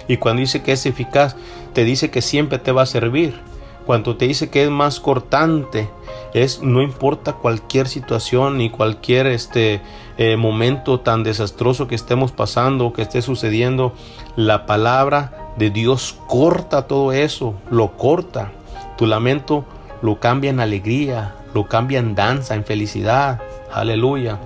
[0.07, 1.35] y cuando dice que es eficaz,
[1.73, 3.39] te dice que siempre te va a servir.
[3.85, 5.89] Cuando te dice que es más cortante,
[6.33, 9.81] es no importa cualquier situación ni cualquier este
[10.17, 13.93] eh, momento tan desastroso que estemos pasando, que esté sucediendo,
[14.35, 18.51] la palabra de Dios corta todo eso, lo corta.
[18.97, 19.65] Tu lamento
[20.01, 23.41] lo cambia en alegría, lo cambia en danza, en felicidad.
[23.71, 24.39] Aleluya.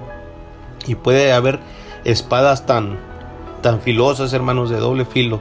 [0.87, 1.59] Y puede haber
[2.03, 2.97] espadas tan
[3.65, 5.39] tan filosas, hermanos, de doble filo.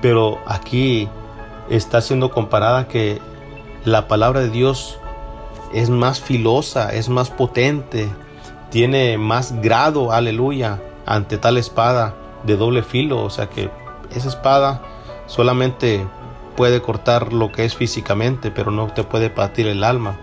[0.00, 1.06] Pero aquí
[1.68, 3.20] está siendo comparada que
[3.84, 4.98] la palabra de Dios
[5.74, 8.08] es más filosa, es más potente,
[8.70, 12.14] tiene más grado, aleluya, ante tal espada
[12.44, 13.22] de doble filo.
[13.22, 13.68] O sea que
[14.14, 14.80] esa espada
[15.26, 16.06] solamente
[16.54, 20.16] puede cortar lo que es físicamente, pero no te puede partir el alma.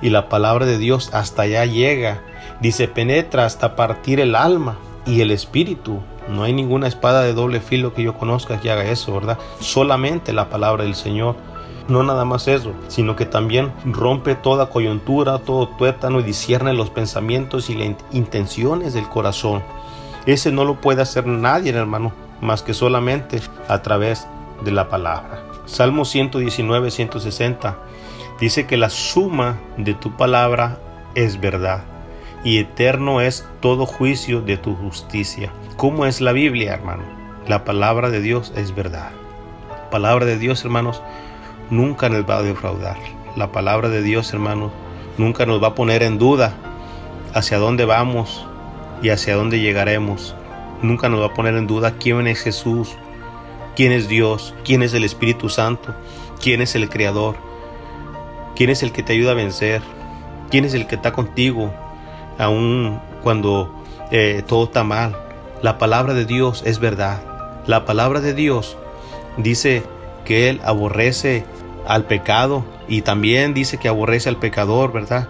[0.00, 2.22] Y la palabra de Dios hasta allá llega.
[2.60, 4.76] Dice, penetra hasta partir el alma.
[5.04, 6.00] y el espíritu.
[6.28, 9.38] No hay ninguna espada de doble filo que yo conozca que haga eso, ¿verdad?
[9.60, 11.34] Solamente la palabra del Señor.
[11.88, 16.90] No nada más eso, sino que también rompe toda coyuntura, todo tuétano y discierne los
[16.90, 19.62] pensamientos y las intenciones del corazón.
[20.24, 24.28] Ese no lo puede hacer nadie, hermano, más que solamente a través
[24.64, 25.42] de la palabra.
[25.64, 27.78] Salmo 119, 160
[28.40, 30.78] dice que la suma de tu palabra
[31.14, 31.84] es verdad
[32.44, 35.52] y eterno es todo juicio de tu justicia.
[35.76, 37.04] ¿Cómo es la Biblia, hermano?
[37.46, 39.10] La palabra de Dios es verdad.
[39.70, 41.02] La palabra de Dios, hermanos,
[41.70, 42.96] nunca nos va a defraudar.
[43.36, 44.72] La palabra de Dios, hermanos,
[45.18, 46.54] nunca nos va a poner en duda
[47.34, 48.46] hacia dónde vamos
[49.02, 50.34] y hacia dónde llegaremos.
[50.82, 52.96] Nunca nos va a poner en duda quién es Jesús,
[53.76, 55.94] quién es Dios, quién es el Espíritu Santo,
[56.40, 57.36] quién es el Creador,
[58.56, 59.82] quién es el que te ayuda a vencer,
[60.50, 61.72] quién es el que está contigo,
[62.38, 63.72] aun cuando
[64.10, 65.16] eh, todo está mal.
[65.62, 67.22] La palabra de Dios es verdad.
[67.66, 68.76] La palabra de Dios
[69.36, 69.84] dice
[70.24, 71.44] que Él aborrece
[71.86, 75.28] al pecado y también dice que aborrece al pecador, ¿verdad?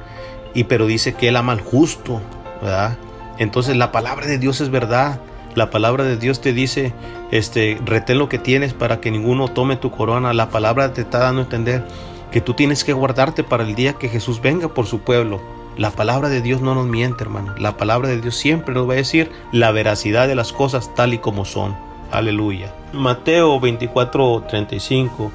[0.54, 2.20] Y pero dice que Él ama al justo,
[2.60, 2.96] ¿verdad?
[3.38, 5.20] Entonces la palabra de Dios es verdad.
[5.54, 6.92] La palabra de Dios te dice,
[7.32, 10.32] este, retén lo que tienes para que ninguno tome tu corona.
[10.34, 11.84] La palabra te está dando a entender
[12.30, 15.40] que tú tienes que guardarte para el día que Jesús venga por su pueblo.
[15.78, 17.54] La palabra de Dios no nos miente, hermano.
[17.56, 21.14] La palabra de Dios siempre nos va a decir la veracidad de las cosas tal
[21.14, 21.74] y como son.
[22.10, 22.74] Aleluya.
[22.92, 25.30] Mateo 24:35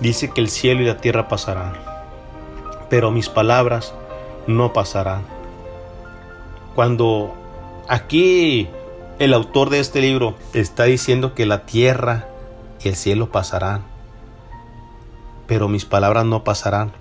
[0.00, 1.72] dice que el cielo y la tierra pasarán,
[2.90, 3.94] pero mis palabras
[4.46, 5.22] no pasarán.
[6.74, 7.34] Cuando
[7.88, 8.68] aquí
[9.18, 12.28] el autor de este libro está diciendo que la tierra
[12.82, 13.84] y el cielo pasarán,
[15.46, 16.92] pero mis palabras no pasarán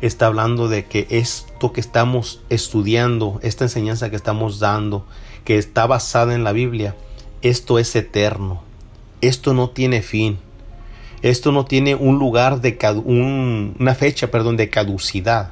[0.00, 5.06] está hablando de que esto que estamos estudiando, esta enseñanza que estamos dando,
[5.44, 6.94] que está basada en la Biblia,
[7.42, 8.62] esto es eterno.
[9.20, 10.38] Esto no tiene fin.
[11.22, 15.50] Esto no tiene un lugar de una fecha, perdón, de caducidad,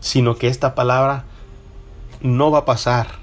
[0.00, 1.24] sino que esta palabra
[2.20, 3.18] no va a pasar.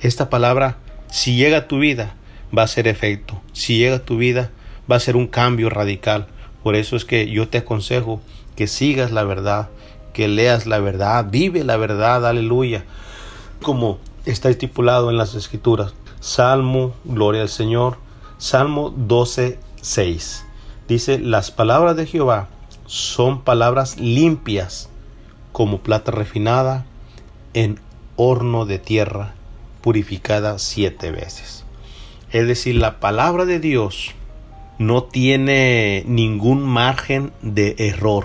[0.00, 0.78] Esta palabra,
[1.08, 2.14] si llega a tu vida,
[2.56, 3.40] va a ser efecto.
[3.52, 4.50] Si llega a tu vida,
[4.90, 6.26] va a ser un cambio radical.
[6.62, 8.20] Por eso es que yo te aconsejo
[8.54, 9.68] que sigas la verdad,
[10.12, 12.84] que leas la verdad, vive la verdad, aleluya,
[13.62, 15.94] como está estipulado en las escrituras.
[16.20, 17.98] Salmo, gloria al Señor,
[18.38, 20.44] Salmo 12, 6.
[20.88, 22.48] Dice, las palabras de Jehová
[22.86, 24.88] son palabras limpias
[25.52, 26.84] como plata refinada
[27.54, 27.80] en
[28.16, 29.34] horno de tierra
[29.86, 31.64] purificada siete veces.
[32.32, 34.16] Es decir, la palabra de Dios
[34.80, 38.24] no tiene ningún margen de error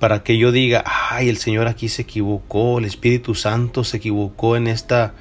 [0.00, 4.56] para que yo diga, ay, el Señor aquí se equivocó, el Espíritu Santo se equivocó
[4.56, 5.14] en esta,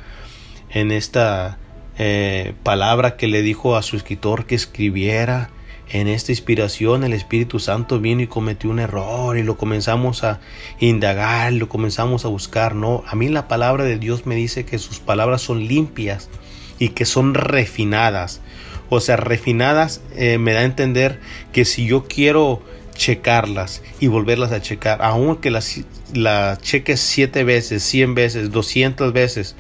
[0.72, 1.60] en esta
[2.00, 5.52] eh, palabra que le dijo a su escritor que escribiera.
[5.94, 10.40] En esta inspiración el Espíritu Santo vino y cometió un error y lo comenzamos a
[10.80, 12.74] indagar, lo comenzamos a buscar.
[12.74, 16.32] No, a mí la palabra de Dios me dice que sus palabras son limpias
[16.80, 18.42] y que son refinadas.
[18.90, 21.20] O sea, refinadas eh, me da a entender
[21.52, 22.64] que si yo quiero
[22.96, 25.82] checarlas y volverlas a checar, aunque las,
[26.12, 29.56] las cheques siete veces, cien veces, doscientas veces,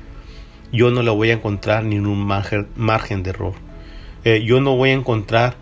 [0.72, 3.54] yo no la voy a encontrar ni un margen, de error.
[4.24, 5.62] Eh, yo no voy a encontrar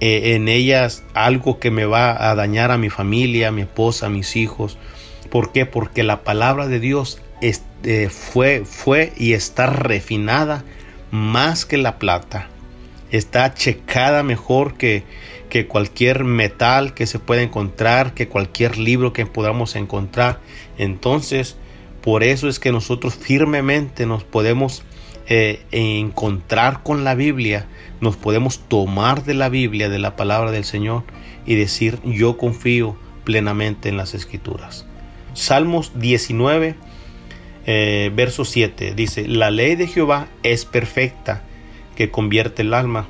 [0.00, 4.06] eh, en ellas algo que me va a dañar a mi familia, a mi esposa,
[4.06, 4.78] a mis hijos.
[5.30, 5.66] ¿Por qué?
[5.66, 10.64] Porque la palabra de Dios eh, fue, fue y está refinada
[11.10, 12.48] más que la plata.
[13.10, 15.04] Está checada mejor que,
[15.48, 20.40] que cualquier metal que se pueda encontrar, que cualquier libro que podamos encontrar.
[20.76, 21.56] Entonces,
[22.02, 24.82] por eso es que nosotros firmemente nos podemos
[25.28, 27.66] eh, encontrar con la Biblia,
[28.00, 31.04] nos podemos tomar de la Biblia, de la palabra del Señor
[31.46, 34.86] y decir yo confío plenamente en las escrituras.
[35.34, 36.76] Salmos 19,
[37.66, 41.42] eh, verso 7 dice, la ley de Jehová es perfecta,
[41.96, 43.06] que convierte el alma.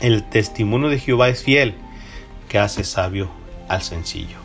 [0.00, 1.74] El testimonio de Jehová es fiel,
[2.48, 3.30] que hace sabio
[3.68, 4.38] al sencillo.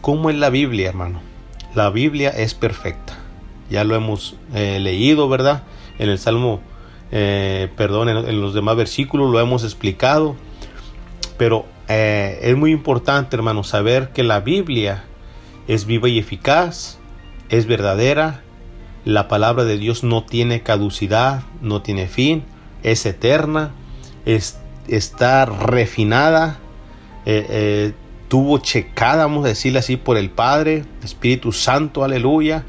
[0.00, 1.20] ¿Cómo es la Biblia, hermano?
[1.74, 3.21] La Biblia es perfecta.
[3.72, 5.62] Ya lo hemos eh, leído, ¿verdad?
[5.98, 6.60] En el Salmo,
[7.10, 10.36] eh, perdón, en, los demás versículos lo hemos explicado.
[11.38, 15.04] Pero eh, es muy importante, hermano, saber que la Biblia
[15.68, 16.98] es viva y eficaz,
[17.48, 18.42] es verdadera.
[19.06, 22.44] La palabra de Dios no tiene caducidad, no tiene fin,
[22.82, 23.72] es eterna
[24.86, 26.58] está refinada,
[28.28, 32.64] tuvo checada, vamos a decirle así, por el Padre, Espíritu Santo, aleluya.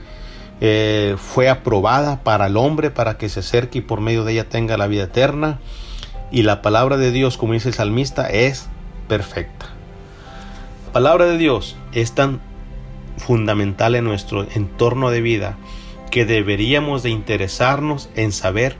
[0.65, 4.47] Eh, fue aprobada para el hombre, para que se acerque y por medio de ella
[4.47, 5.59] tenga la vida eterna.
[6.31, 8.69] Y la palabra de Dios, como dice el salmista, es
[9.09, 9.65] perfecta.
[10.85, 12.39] La palabra de Dios es tan
[13.17, 15.57] fundamental en nuestro entorno de vida
[16.11, 18.77] que deberíamos de interesarnos en saber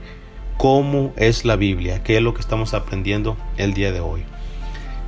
[0.56, 4.24] cómo es la Biblia, que es lo que estamos aprendiendo el día de hoy.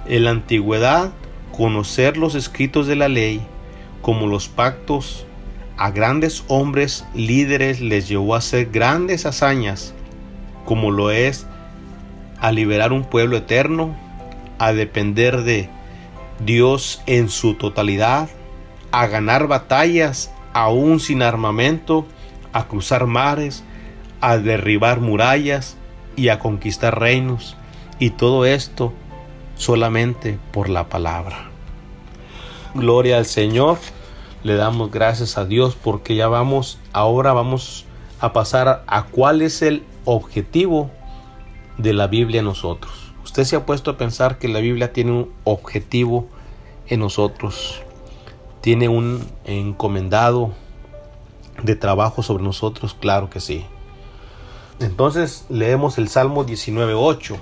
[0.10, 1.14] En la antigüedad,
[1.54, 3.40] conocer los escritos de la ley,
[4.02, 5.26] como los pactos,
[5.78, 9.94] a grandes hombres líderes les llevó a hacer grandes hazañas,
[10.66, 11.48] como lo es
[12.40, 13.96] a liberar un pueblo eterno,
[14.58, 15.70] a depender de
[16.40, 18.30] Dios en su totalidad,
[18.92, 22.06] a ganar batallas aún sin armamento,
[22.54, 23.64] a cruzar mares,
[24.22, 25.78] a derribar murallas
[26.16, 27.58] y a conquistar reinos.
[28.00, 28.94] Y todo esto
[29.56, 31.50] solamente por la palabra.
[32.74, 33.78] Gloria al Señor.
[34.46, 37.86] Le damos gracias a Dios porque ya vamos, ahora vamos
[38.20, 40.92] a pasar a cuál es el objetivo
[41.80, 43.12] de la Biblia en nosotros.
[43.24, 46.28] Usted se ha puesto a pensar que la Biblia tiene un objetivo
[46.86, 47.82] en nosotros.
[48.62, 50.54] Tiene un encomendado
[51.64, 53.66] de trabajo sobre nosotros, claro que sí.
[54.80, 57.38] Entonces leemos el Salmo 19.8.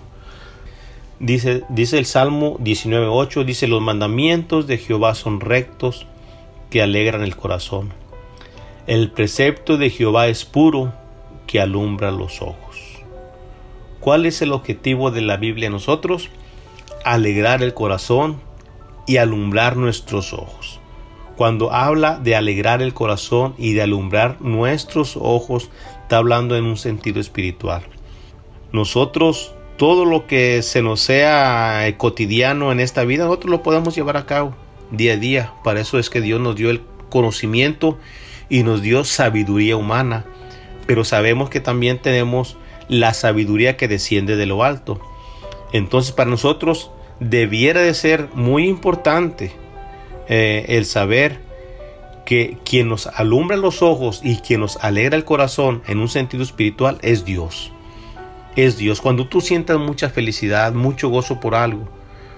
[1.19, 6.07] Dice, dice el Salmo 19.8, dice, los mandamientos de Jehová son rectos,
[6.73, 7.93] que alegran el corazón.
[8.87, 10.91] El precepto de Jehová es puro,
[11.45, 13.03] que alumbra los ojos.
[13.99, 16.31] ¿Cuál es el objetivo de la Biblia en nosotros?
[17.05, 18.41] Alegrar el corazón
[19.05, 20.79] y alumbrar nuestros ojos.
[21.35, 25.69] Cuando habla de alegrar el corazón y de alumbrar nuestros ojos,
[26.01, 27.83] está hablando en un sentido espiritual.
[28.71, 34.17] Nosotros, todo lo que se nos sea cotidiano en esta vida, nosotros lo podemos llevar
[34.17, 34.55] a cabo
[34.91, 35.53] día a día.
[35.63, 37.97] Para eso es que Dios nos dio el conocimiento
[38.49, 40.25] y nos dio sabiduría humana.
[40.85, 42.57] Pero sabemos que también tenemos
[42.87, 44.99] la sabiduría que desciende de lo alto.
[45.71, 49.51] Entonces para nosotros debiera de ser muy importante
[50.27, 51.39] eh, el saber
[52.25, 56.43] que quien nos alumbra los ojos y quien nos alegra el corazón en un sentido
[56.43, 57.71] espiritual es Dios.
[58.55, 59.01] Es Dios.
[59.01, 61.89] Cuando tú sientas mucha felicidad, mucho gozo por algo,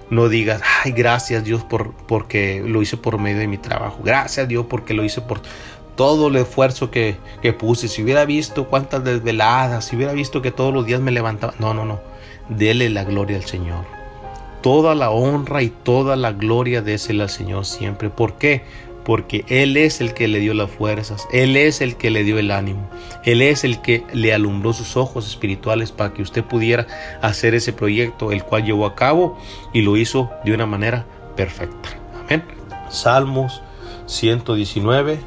[0.09, 3.99] no digas, ay, gracias Dios por, porque lo hice por medio de mi trabajo.
[4.03, 5.41] Gracias Dios porque lo hice por
[5.95, 7.87] todo el esfuerzo que, que puse.
[7.87, 11.53] Si hubiera visto cuántas desveladas, si hubiera visto que todos los días me levantaba.
[11.59, 11.99] No, no, no.
[12.49, 13.95] Dele la gloria al Señor
[14.65, 18.09] toda la honra y toda la gloria désela al Señor siempre.
[18.09, 18.63] ¿Por qué?
[19.05, 22.39] Porque Él es el que le dio las fuerzas, Él es el que le dio
[22.39, 22.89] el ánimo,
[23.23, 26.87] Él es el que le alumbró sus ojos espirituales para que usted pudiera
[27.21, 29.37] hacer ese proyecto, el cual llevó a cabo
[29.73, 31.89] y lo hizo de una manera perfecta.
[32.25, 32.43] Amén.
[32.89, 33.61] Salmos
[34.07, 35.19] 119,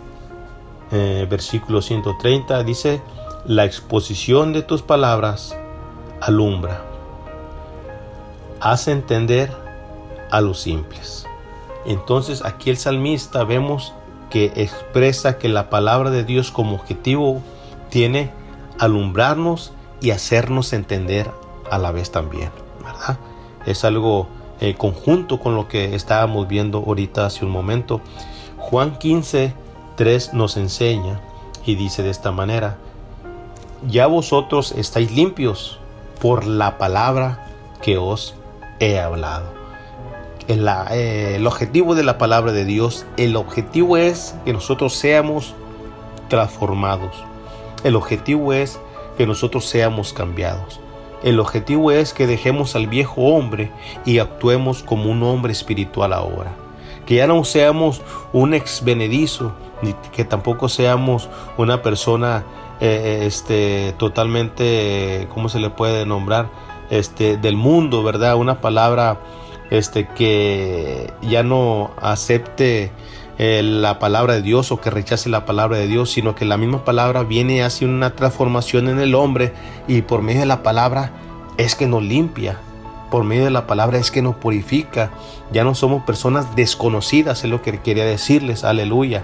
[0.90, 3.00] eh, versículo 130 dice,
[3.46, 5.56] la exposición de tus palabras
[6.20, 6.82] alumbra
[8.60, 9.52] hace entender
[10.30, 11.27] a los simples.
[11.88, 13.94] Entonces aquí el salmista vemos
[14.28, 17.40] que expresa que la palabra de Dios como objetivo
[17.88, 18.30] tiene
[18.78, 19.72] alumbrarnos
[20.02, 21.30] y hacernos entender
[21.70, 22.50] a la vez también,
[22.84, 23.18] ¿verdad?
[23.64, 24.28] Es algo
[24.60, 28.02] eh, conjunto con lo que estábamos viendo ahorita hace un momento.
[28.58, 29.54] Juan 15,
[29.96, 31.22] 3 nos enseña
[31.64, 32.76] y dice de esta manera,
[33.88, 35.78] ya vosotros estáis limpios
[36.20, 37.46] por la palabra
[37.80, 38.34] que os
[38.78, 39.57] he hablado.
[40.48, 45.54] Eh, el, objetivo de la palabra de Dios, el objetivo es que nosotros seamos
[46.28, 47.22] transformados.
[47.84, 48.80] El objetivo es
[49.18, 50.80] que nosotros seamos cambiados.
[51.22, 53.70] El objetivo es que dejemos al viejo hombre
[54.06, 56.52] y actuemos como un hombre espiritual ahora.
[57.04, 58.00] Que ya no seamos
[58.32, 61.28] un ex benedizo, ni que tampoco seamos
[61.58, 62.44] una persona
[62.80, 66.48] eh, este, totalmente, ¿cómo se le puede nombrar?
[66.90, 68.36] este, del mundo, ¿verdad?
[68.36, 69.18] Una palabra
[69.70, 72.90] este, que ya no acepte
[73.38, 76.56] eh, la palabra de Dios o que rechace la palabra de Dios, sino que la
[76.56, 79.52] misma palabra viene y hace una transformación en el hombre
[79.86, 81.12] y por medio de la palabra
[81.56, 82.58] es que nos limpia,
[83.10, 85.10] por medio de la palabra es que nos purifica.
[85.52, 89.22] Ya no somos personas desconocidas, es lo que quería decirles, aleluya.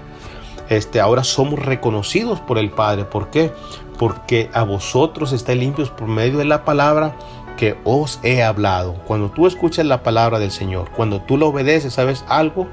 [0.69, 3.05] Este, ahora somos reconocidos por el Padre.
[3.05, 3.51] ¿Por qué?
[3.99, 7.15] Porque a vosotros estáis limpios por medio de la palabra
[7.55, 8.93] que os he hablado.
[9.05, 12.67] Cuando tú escuchas la palabra del Señor, cuando tú lo obedeces, ¿sabes algo?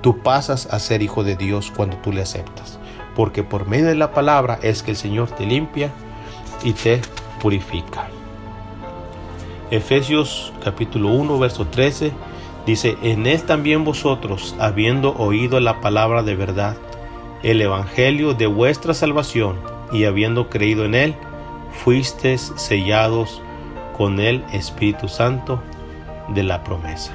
[0.00, 2.78] Tú pasas a ser hijo de Dios cuando tú le aceptas.
[3.14, 5.90] Porque por medio de la palabra es que el Señor te limpia
[6.62, 7.00] y te
[7.40, 8.08] purifica.
[9.70, 12.12] Efesios capítulo 1, verso 13
[12.66, 16.76] dice, en él también vosotros, habiendo oído la palabra de verdad,
[17.42, 19.56] el Evangelio de vuestra salvación,
[19.92, 21.14] y habiendo creído en él,
[21.84, 23.42] fuisteis sellados
[23.96, 25.62] con el Espíritu Santo
[26.28, 27.12] de la promesa.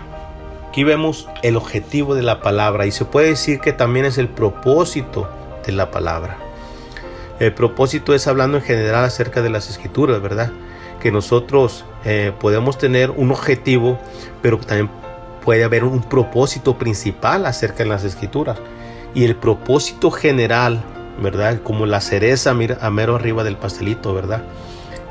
[0.69, 4.27] Aquí vemos el objetivo de la palabra y se puede decir que también es el
[4.27, 5.29] propósito
[5.65, 6.37] de la palabra.
[7.39, 10.51] El propósito es hablando en general acerca de las escrituras, ¿verdad?
[11.01, 13.97] Que nosotros eh, podemos tener un objetivo,
[14.41, 14.89] pero también
[15.43, 18.59] puede haber un propósito principal acerca de las escrituras.
[19.15, 20.83] Y el propósito general,
[21.21, 21.61] ¿verdad?
[21.63, 24.43] Como la cereza a mero arriba del pastelito, ¿verdad?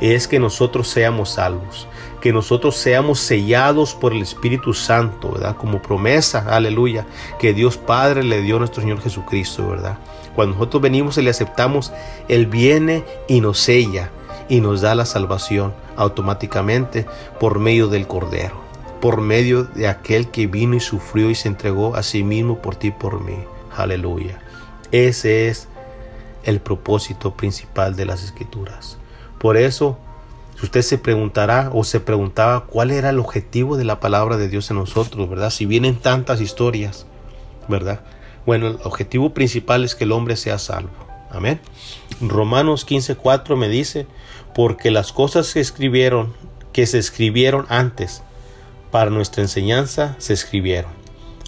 [0.01, 1.89] Es que nosotros seamos salvos,
[2.21, 5.57] que nosotros seamos sellados por el Espíritu Santo, ¿verdad?
[5.57, 7.07] Como promesa, aleluya,
[7.39, 9.99] que Dios Padre le dio a nuestro Señor Jesucristo, ¿verdad?
[10.35, 11.93] Cuando nosotros venimos y le aceptamos,
[12.29, 14.11] Él viene y nos sella
[14.49, 17.07] y nos da la salvación automáticamente
[17.41, 18.61] por medio del Cordero,
[19.01, 22.77] por medio de aquel que vino y sufrió y se entregó a sí mismo por
[22.77, 23.39] ti y por mí.
[23.77, 24.39] Aleluya.
[24.91, 25.69] Ese es
[26.45, 28.97] el propósito principal de las escrituras.
[29.39, 29.99] Por eso,
[30.59, 34.49] si usted se preguntará o se preguntaba cuál era el objetivo de la palabra de
[34.49, 35.51] Dios en nosotros, ¿verdad?
[35.51, 37.07] Si vienen tantas historias,
[37.69, 38.01] ¿verdad?
[38.45, 40.91] Bueno, el objetivo principal es que el hombre sea salvo.
[41.31, 41.61] Amén.
[42.21, 44.07] Romanos 15:4 me dice,
[44.55, 46.35] porque las cosas que escribieron,
[46.73, 48.23] que se escribieron antes,
[48.91, 50.91] para nuestra enseñanza se escribieron,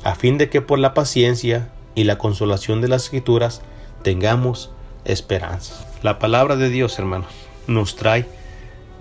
[0.05, 3.63] a fin de que por la paciencia y la consolación de las escrituras
[4.03, 4.71] tengamos
[5.05, 5.87] esperanza.
[6.03, 7.29] La palabra de Dios, hermanos,
[7.71, 8.27] nos trae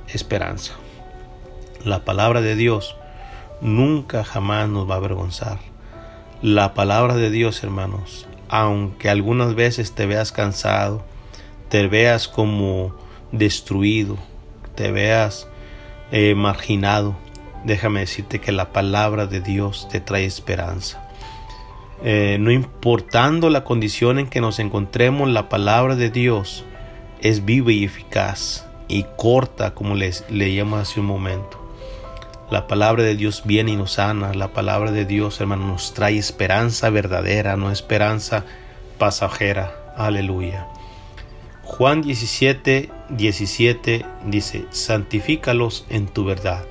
[0.08, 0.74] esperanza.
[1.84, 2.96] La palabra de Dios
[3.62, 5.60] nunca jamás nos va a avergonzar.
[6.42, 11.04] La palabra de Dios, hermanos, aunque algunas veces te veas cansado,
[11.70, 12.96] te veas como
[13.32, 14.18] destruido,
[14.76, 15.48] te veas
[16.12, 17.16] eh, marginado,
[17.66, 21.06] déjame decirte que la palabra de Dios te trae esperanza.
[22.04, 26.64] Eh, no importando la condición en que nos encontremos, la palabra de Dios
[27.22, 31.60] es viva y eficaz y corta, como les leíamos hace un momento.
[32.50, 34.34] La palabra de Dios viene y nos sana.
[34.34, 38.44] La palabra de Dios, hermano, nos trae esperanza verdadera, no esperanza
[38.98, 39.72] pasajera.
[39.96, 40.68] Aleluya.
[41.64, 46.64] Juan 17, 17 dice, santifícalos en tu verdad.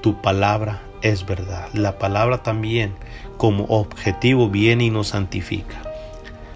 [0.00, 1.68] Tu palabra es verdad.
[1.74, 2.94] La palabra también
[3.36, 5.91] como objetivo viene y nos santifica.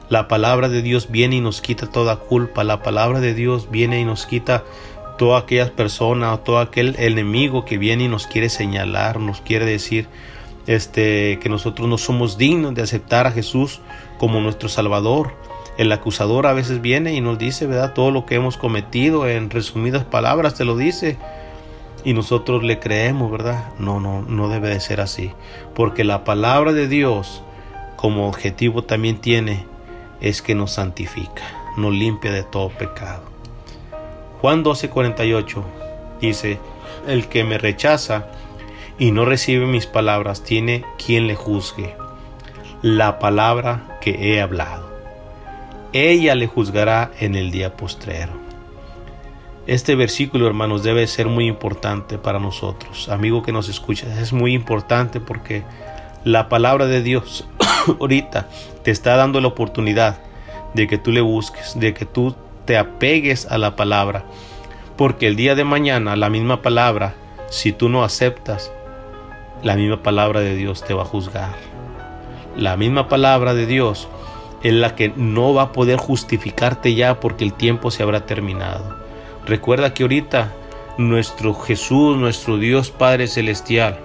[0.08, 2.62] La palabra de Dios viene y nos quita toda culpa.
[2.62, 4.62] La palabra de Dios viene y nos quita
[5.18, 9.64] toda aquella persona o todo aquel enemigo que viene y nos quiere señalar, nos quiere
[9.64, 10.06] decir
[10.68, 13.80] este, que nosotros no somos dignos de aceptar a Jesús
[14.18, 15.32] como nuestro Salvador.
[15.76, 17.92] El acusador a veces viene y nos dice, ¿verdad?
[17.92, 21.18] Todo lo que hemos cometido en resumidas palabras te lo dice.
[22.04, 23.70] Y nosotros le creemos, ¿verdad?
[23.80, 25.32] No, no, no debe de ser así.
[25.74, 27.42] Porque la palabra de Dios
[27.96, 29.66] como objetivo también tiene
[30.20, 31.42] es que nos santifica,
[31.76, 33.22] nos limpia de todo pecado.
[34.40, 35.62] Juan 12:48
[36.20, 36.58] dice,
[37.06, 38.26] el que me rechaza
[38.98, 41.94] y no recibe mis palabras tiene quien le juzgue
[42.82, 44.86] la palabra que he hablado.
[45.92, 48.32] Ella le juzgará en el día postrero.
[49.66, 53.08] Este versículo, hermanos, debe ser muy importante para nosotros.
[53.08, 55.64] Amigo que nos escucha, es muy importante porque
[56.22, 57.48] la palabra de Dios
[58.00, 58.48] ahorita
[58.82, 60.18] te está dando la oportunidad
[60.74, 64.24] de que tú le busques, de que tú te apegues a la palabra.
[64.96, 67.14] Porque el día de mañana la misma palabra,
[67.48, 68.72] si tú no aceptas,
[69.62, 71.54] la misma palabra de Dios te va a juzgar.
[72.56, 74.08] La misma palabra de Dios
[74.62, 78.96] es la que no va a poder justificarte ya porque el tiempo se habrá terminado.
[79.46, 80.52] Recuerda que ahorita
[80.98, 83.98] nuestro Jesús, nuestro Dios Padre Celestial,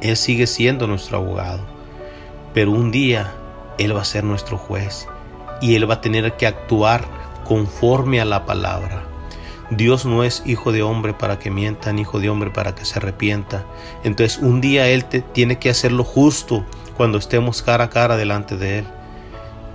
[0.00, 1.73] Él sigue siendo nuestro abogado.
[2.54, 3.34] Pero un día
[3.76, 5.08] Él va a ser nuestro juez
[5.60, 7.04] y Él va a tener que actuar
[7.44, 9.02] conforme a la palabra.
[9.70, 12.84] Dios no es hijo de hombre para que mienta, ni hijo de hombre para que
[12.84, 13.64] se arrepienta.
[14.04, 16.64] Entonces un día Él te, tiene que hacer lo justo
[16.96, 18.86] cuando estemos cara a cara delante de Él.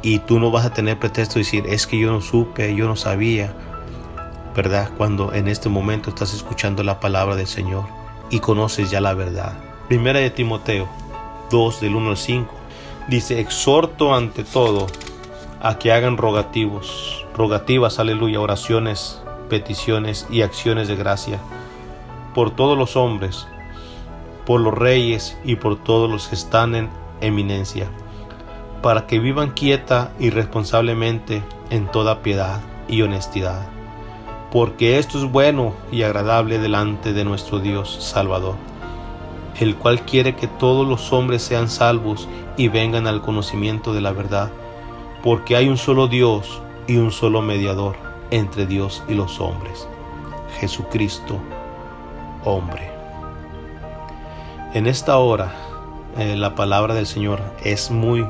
[0.01, 2.87] Y tú no vas a tener pretexto de decir, es que yo no supe, yo
[2.87, 3.53] no sabía.
[4.55, 4.89] ¿Verdad?
[4.97, 7.85] Cuando en este momento estás escuchando la palabra del Señor
[8.29, 9.53] y conoces ya la verdad.
[9.89, 10.87] Primera de Timoteo
[11.49, 12.58] 2 del 1 al 5
[13.09, 14.87] dice, exhorto ante todo
[15.61, 21.39] a que hagan rogativos, rogativas, aleluya, oraciones, peticiones y acciones de gracia
[22.35, 23.47] por todos los hombres,
[24.45, 26.89] por los reyes y por todos los que están en
[27.19, 27.87] eminencia,
[28.81, 33.67] para que vivan quieta y responsablemente en toda piedad y honestidad,
[34.51, 38.55] porque esto es bueno y agradable delante de nuestro Dios Salvador,
[39.59, 42.27] el cual quiere que todos los hombres sean salvos
[42.57, 44.51] y vengan al conocimiento de la verdad
[45.23, 47.95] porque hay un solo Dios y un solo mediador
[48.31, 49.87] entre Dios y los hombres,
[50.59, 51.37] Jesucristo,
[52.45, 52.89] hombre.
[54.73, 55.51] En esta hora,
[56.17, 58.25] eh, la palabra del Señor es muy,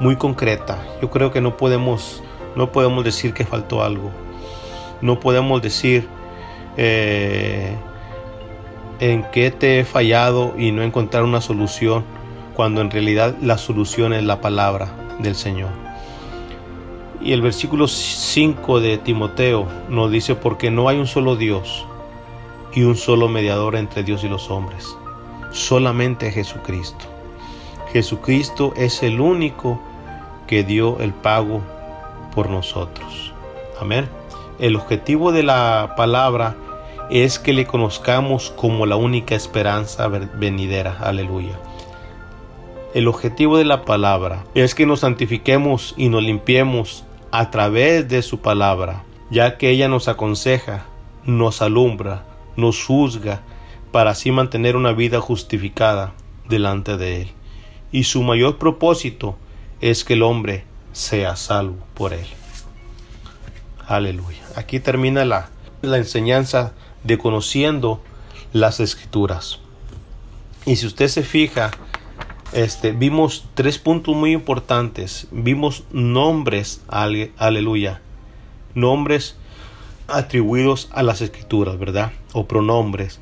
[0.00, 0.78] muy concreta.
[1.00, 2.22] Yo creo que no podemos,
[2.54, 4.10] no podemos decir que faltó algo.
[5.00, 6.08] No podemos decir
[6.76, 7.76] eh,
[9.00, 12.04] en qué te he fallado y no encontrar una solución
[12.54, 14.88] cuando en realidad la solución es la palabra
[15.18, 15.70] del Señor.
[17.20, 21.84] Y el versículo 5 de Timoteo nos dice, porque no hay un solo Dios
[22.74, 24.86] y un solo mediador entre Dios y los hombres,
[25.50, 27.04] solamente Jesucristo.
[27.92, 29.80] Jesucristo es el único
[30.46, 31.62] que dio el pago
[32.34, 33.32] por nosotros.
[33.80, 34.08] Amén.
[34.58, 36.56] El objetivo de la palabra
[37.10, 40.96] es que le conozcamos como la única esperanza venidera.
[41.00, 41.58] Aleluya.
[42.94, 48.22] El objetivo de la palabra es que nos santifiquemos y nos limpiemos a través de
[48.22, 50.86] su palabra, ya que ella nos aconseja,
[51.24, 52.24] nos alumbra,
[52.56, 53.42] nos juzga,
[53.92, 56.12] para así mantener una vida justificada
[56.48, 57.28] delante de Él.
[57.92, 59.36] Y su mayor propósito
[59.80, 62.26] es que el hombre sea salvo por Él.
[63.86, 64.42] Aleluya.
[64.56, 65.50] Aquí termina la,
[65.82, 66.72] la enseñanza
[67.06, 68.00] de conociendo
[68.52, 69.60] las escrituras.
[70.64, 71.70] Y si usted se fija,
[72.52, 75.28] este, vimos tres puntos muy importantes.
[75.30, 78.00] Vimos nombres, aleluya,
[78.74, 79.36] nombres
[80.08, 82.12] atribuidos a las escrituras, ¿verdad?
[82.32, 83.20] O pronombres.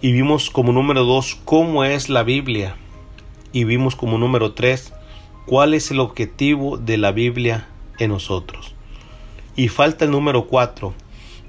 [0.00, 2.76] Y vimos como número dos cómo es la Biblia.
[3.52, 4.92] Y vimos como número tres
[5.46, 8.74] cuál es el objetivo de la Biblia en nosotros.
[9.56, 10.94] Y falta el número cuatro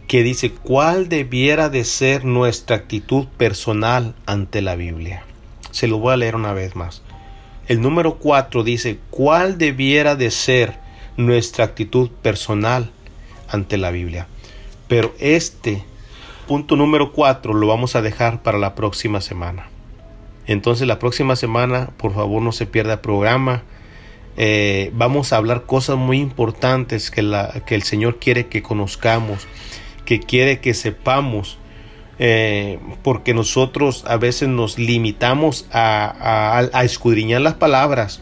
[0.09, 5.23] que dice cuál debiera de ser nuestra actitud personal ante la Biblia.
[5.69, 7.03] Se lo voy a leer una vez más.
[7.67, 10.79] El número 4 dice, ¿cuál debiera de ser
[11.15, 12.89] nuestra actitud personal
[13.49, 14.25] ante la Biblia?
[14.87, 15.83] Pero este
[16.47, 19.67] punto número 4 lo vamos a dejar para la próxima semana.
[20.47, 23.61] Entonces la próxima semana, por favor, no se pierda el programa.
[24.37, 29.47] Eh, vamos a hablar cosas muy importantes que, el Señor quiere que conozcamos,
[30.09, 31.59] que quiere que sepamos
[32.17, 38.19] eh, porque nosotros a veces nos limitamos a, escudriñar las palabras,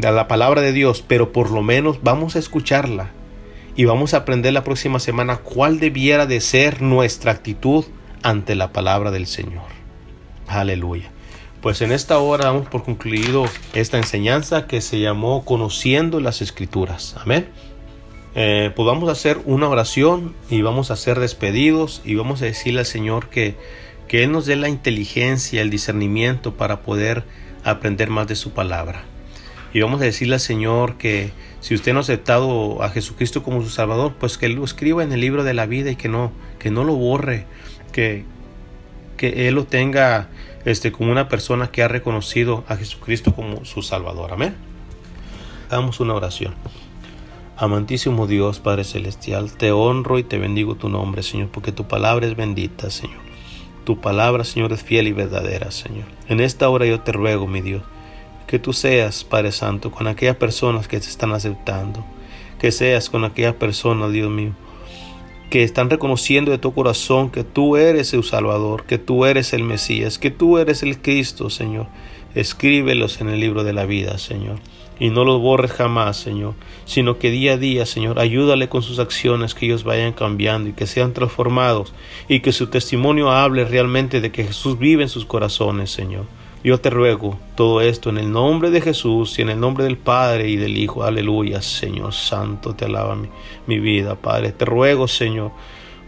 [0.00, 3.10] a la palabra de Dios, pero por lo menos vamos a escucharla
[3.74, 7.84] y vamos a aprender la próxima semana cuál debiera de ser nuestra actitud
[8.22, 9.64] ante la palabra del Señor.
[10.46, 11.10] Aleluya.
[11.62, 17.16] Pues en esta hora damos por concluido esta enseñanza que se llamó Conociendo las Escrituras.
[17.18, 17.71] Amén
[18.34, 22.86] eh, podamos hacer una oración y vamos a ser despedidos y vamos a decirle al
[22.86, 23.56] Señor que,
[24.08, 27.24] que Él nos dé la inteligencia, el discernimiento para poder
[27.64, 29.04] aprender más de su palabra.
[29.74, 33.62] Y vamos a decirle al Señor que si usted no ha aceptado a Jesucristo como
[33.62, 36.32] su Salvador, pues que lo escriba en el libro de la vida y que no,
[36.58, 37.46] que no lo borre,
[37.92, 38.24] que,
[39.16, 40.28] que Él lo tenga
[40.64, 44.32] este, como una persona que ha reconocido a Jesucristo como su Salvador.
[44.32, 44.54] Amén.
[45.70, 46.54] Hagamos una oración.
[47.62, 52.26] Amantísimo Dios, Padre Celestial, te honro y te bendigo tu nombre, Señor, porque tu palabra
[52.26, 53.20] es bendita, Señor.
[53.84, 56.06] Tu palabra, Señor, es fiel y verdadera, Señor.
[56.26, 57.84] En esta hora yo te ruego, mi Dios,
[58.48, 62.04] que tú seas, Padre Santo, con aquellas personas que te están aceptando,
[62.58, 64.56] que seas con aquellas personas, Dios mío,
[65.48, 69.62] que están reconociendo de tu corazón que tú eres el Salvador, que tú eres el
[69.62, 71.86] Mesías, que tú eres el Cristo, Señor.
[72.34, 74.58] Escríbelos en el libro de la vida, Señor
[75.02, 79.00] y no los borres jamás, Señor, sino que día a día, Señor, ayúdale con sus
[79.00, 81.92] acciones, que ellos vayan cambiando y que sean transformados
[82.28, 86.26] y que su testimonio hable realmente de que Jesús vive en sus corazones, Señor.
[86.62, 89.98] Yo te ruego todo esto en el nombre de Jesús y en el nombre del
[89.98, 91.02] Padre y del Hijo.
[91.02, 93.26] Aleluya, Señor Santo, te alaba mi,
[93.66, 94.52] mi vida, Padre.
[94.52, 95.50] Te ruego, Señor,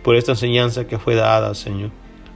[0.05, 1.91] por esta enseñanza que fue dada, Señor.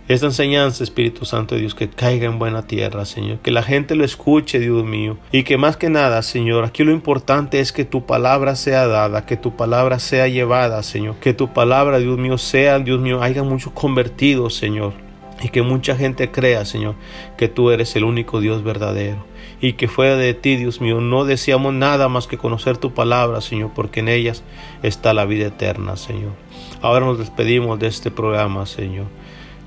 [0.09, 3.41] Esta enseñanza, Espíritu Santo de Dios, que caiga en buena tierra, Señor.
[3.41, 5.19] Que la gente lo escuche, Dios mío.
[5.33, 9.27] Y que más que nada, Señor, aquí lo importante es que tu palabra sea dada,
[9.27, 11.17] que tu palabra sea llevada, Señor.
[11.17, 14.95] Que tu palabra, Dios mío, sea, Dios mío, haya muchos convertidos, Señor.
[15.43, 16.95] Y que mucha gente crea, Señor,
[17.37, 19.27] que tú eres el único Dios verdadero.
[19.61, 23.43] Y que fuera de ti, Dios mío, no deseamos nada más que conocer tu palabra,
[23.43, 24.43] Señor, porque en ellas
[24.83, 26.33] está la vida eterna, Señor.
[26.81, 29.05] Ahora nos despedimos de este programa, Señor.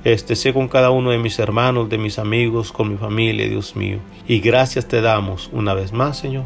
[0.04, 3.76] Este, sé con cada uno de mis hermanos, de mis amigos, con mi familia, Dios
[3.76, 3.99] mío.
[4.28, 6.45] Y gracias te damos una vez más, Señor.